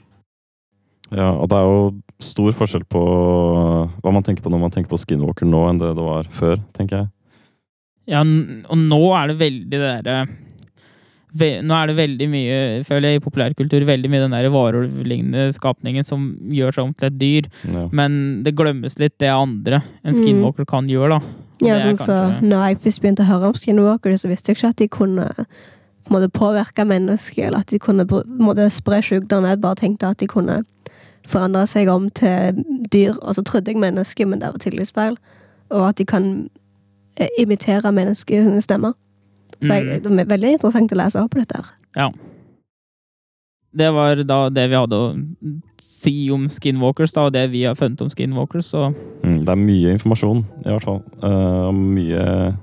Ja, 1.14 1.28
og 1.38 1.46
det 1.52 1.58
er 1.60 1.68
jo 1.70 1.82
stor 2.26 2.56
forskjell 2.58 2.82
på 2.90 3.02
hva 4.02 4.12
man 4.12 4.24
tenker 4.26 4.42
på 4.42 4.50
når 4.50 4.64
man 4.64 4.72
tenker 4.74 4.90
på 4.90 4.98
skinwalker 4.98 5.46
nå, 5.46 5.60
enn 5.70 5.78
det 5.78 5.92
det 6.00 6.02
var 6.06 6.26
før, 6.34 6.58
tenker 6.74 7.04
jeg. 7.04 7.12
Ja, 8.10 8.24
og 8.26 8.78
nå 8.82 9.00
er 9.18 9.30
det 9.30 9.36
veldig 9.38 9.70
det 9.70 9.84
derre 9.84 10.16
ve- 10.26 10.42
Nå 11.36 11.76
er 11.76 11.88
det 11.89 11.95
veldig 11.98 12.28
mye, 12.32 12.58
føler 12.88 13.10
jeg, 13.10 13.19
i 13.19 13.24
populærkultur, 13.26 13.84
veldig 13.88 14.10
mye 14.12 14.24
den 14.24 14.36
der 14.36 14.50
varulvlignende 14.54 15.50
skapningen 15.56 16.06
som 16.08 16.30
gjør 16.48 16.78
seg 16.78 16.86
om 16.86 16.93
til 16.93 17.10
et 17.10 17.17
dyr. 17.19 17.50
Ja. 17.67 17.88
Men 17.91 18.43
det 18.45 18.56
glemmes 18.56 18.95
litt 19.02 19.17
det 19.19 19.30
andre 19.34 19.82
en 20.04 20.13
Mm. 20.13 20.21
skinwalker 20.21 20.65
kan 20.65 20.88
gjøre, 20.88 21.19
da. 21.19 21.21
Og 21.62 21.67
Ja, 21.67 21.80
sånn 21.80 21.98
sånn 21.98 22.08
så 22.08 22.41
når 22.41 22.67
jeg 22.67 22.80
først 22.80 23.02
begynte 23.02 23.24
å 23.24 23.32
høre 23.32 23.48
om 23.48 23.54
skinwalker, 23.54 24.12
så 24.15 24.30
visste 24.30 24.52
jeg 24.52 24.58
ikke 24.58 24.69
at 24.69 24.76
de 24.78 24.88
kunne 24.88 25.45
på 26.06 26.30
påvirke 26.32 26.86
mennesker, 26.86 27.48
eller 27.48 27.60
at 27.60 27.67
de 27.67 27.80
kunne 27.80 28.06
måtte, 28.06 28.69
spre 28.71 29.02
sykdom. 29.02 29.45
Jeg 29.48 29.62
bare 29.62 29.76
tenkte 29.76 30.10
at 30.10 30.17
de 30.17 30.28
kunne 30.28 30.63
forandre 31.26 31.67
seg 31.67 31.88
om 31.89 32.10
til 32.10 32.63
dyr, 32.91 33.17
og 33.21 33.34
så 33.36 33.43
trodde 33.43 33.71
jeg 33.71 33.78
mennesker, 33.78 34.28
men 34.28 34.39
det 34.39 34.52
var 34.52 34.60
tydeligvis 34.60 34.93
feil. 34.93 35.17
Og 35.71 35.89
at 35.89 35.95
de 35.98 36.06
kan 36.06 36.50
eh, 37.17 37.28
imitere 37.39 37.91
menneskers 37.91 38.63
stemmer. 38.63 38.93
Så 39.62 39.72
jeg, 39.74 40.02
Mm. 40.04 40.18
det 40.18 40.26
er 40.26 40.32
veldig 40.38 40.52
interessant 40.58 40.91
å 40.91 40.98
lese 41.00 41.22
opp 41.24 41.32
på 41.32 41.39
dette. 41.39 41.56
her. 41.56 41.72
Ja. 41.96 42.10
Det 43.76 43.89
var 43.91 44.15
da 44.24 44.38
det 44.56 44.70
vi 44.72 44.78
hadde 44.80 44.96
å 44.96 45.08
si 45.84 46.13
om 46.32 46.46
skinwalkers, 46.48 47.12
da, 47.15 47.26
og 47.28 47.34
det 47.36 47.50
vi 47.52 47.65
har 47.68 47.76
funnet 47.76 48.02
om 48.06 48.10
skinwalkers. 48.10 48.70
Så 48.72 48.94
Mm, 49.26 49.39
det 49.44 49.50
er 49.50 49.56
mye 49.60 49.91
informasjon, 49.98 50.46
i 50.65 50.70
hvert 50.70 50.84
fall. 50.86 51.02
Uh, 51.24 51.72
mye 51.74 52.56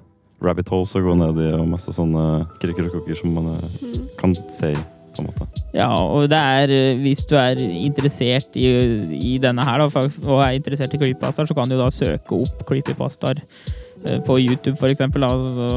rabbit 0.42 0.68
holes 0.70 0.94
å 0.96 1.02
gå 1.02 1.16
ned 1.18 1.37
i, 1.42 1.50
og 1.52 1.68
masse 1.68 1.92
sånne 1.92 2.46
krikker 2.62 2.87
og 2.88 2.92
kokker 2.96 3.14
som 3.18 3.35
man 3.35 3.46
uh, 3.57 4.09
kan 4.18 4.33
se 4.48 4.72
i, 4.72 4.76
på 5.12 5.20
en 5.20 5.26
måte. 5.28 5.46
ja, 5.74 5.90
og 5.92 6.28
det 6.31 6.38
er 6.38 6.70
eh, 6.72 6.96
Hvis 7.02 7.26
du 7.28 7.37
er 7.37 7.57
interessert 7.61 8.57
i, 8.57 8.64
i 9.20 9.37
denne 9.38 9.62
her, 9.62 9.78
da, 9.85 9.85
og 10.24 10.40
er 10.46 10.57
interessert 10.57 10.94
i 10.94 10.98
creepypastaer, 11.02 11.46
så 11.46 11.55
kan 11.55 11.68
du 11.68 11.76
da 11.76 11.90
søke 11.92 12.33
opp 12.40 12.64
creepypastaer 12.66 13.42
eh, 13.42 13.91
på 14.26 14.38
YouTube, 14.40 14.76
for 14.80 14.90
eksempel, 14.92 15.24
og 15.24 15.44
så 15.56 15.68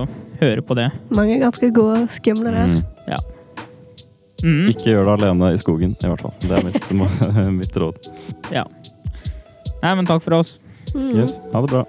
høre 0.41 0.61
på 0.65 0.77
det. 0.77 0.89
Mange 1.15 1.39
ganske 1.39 1.69
gode, 1.73 2.07
skumle 2.15 2.51
der. 2.51 2.73
Mm. 2.73 2.83
Mhm. 4.43 4.67
Ikke 4.69 4.91
gjør 4.91 5.05
det 5.07 5.13
alene 5.23 5.53
i 5.55 5.57
skogen, 5.57 5.95
i 6.03 6.07
hvert 6.11 6.21
fall. 6.21 6.33
Det 6.41 6.51
er 6.51 6.65
mitt, 6.67 6.91
mitt 7.61 7.77
råd. 7.81 8.09
Nei, 9.81 9.95
men 9.95 10.05
takk 10.05 10.21
for 10.25 10.38
oss. 10.41 10.57
Mm. 10.93 11.13
Yes, 11.17 11.39
ha 11.53 11.61
det 11.65 11.71
bra. 11.71 11.85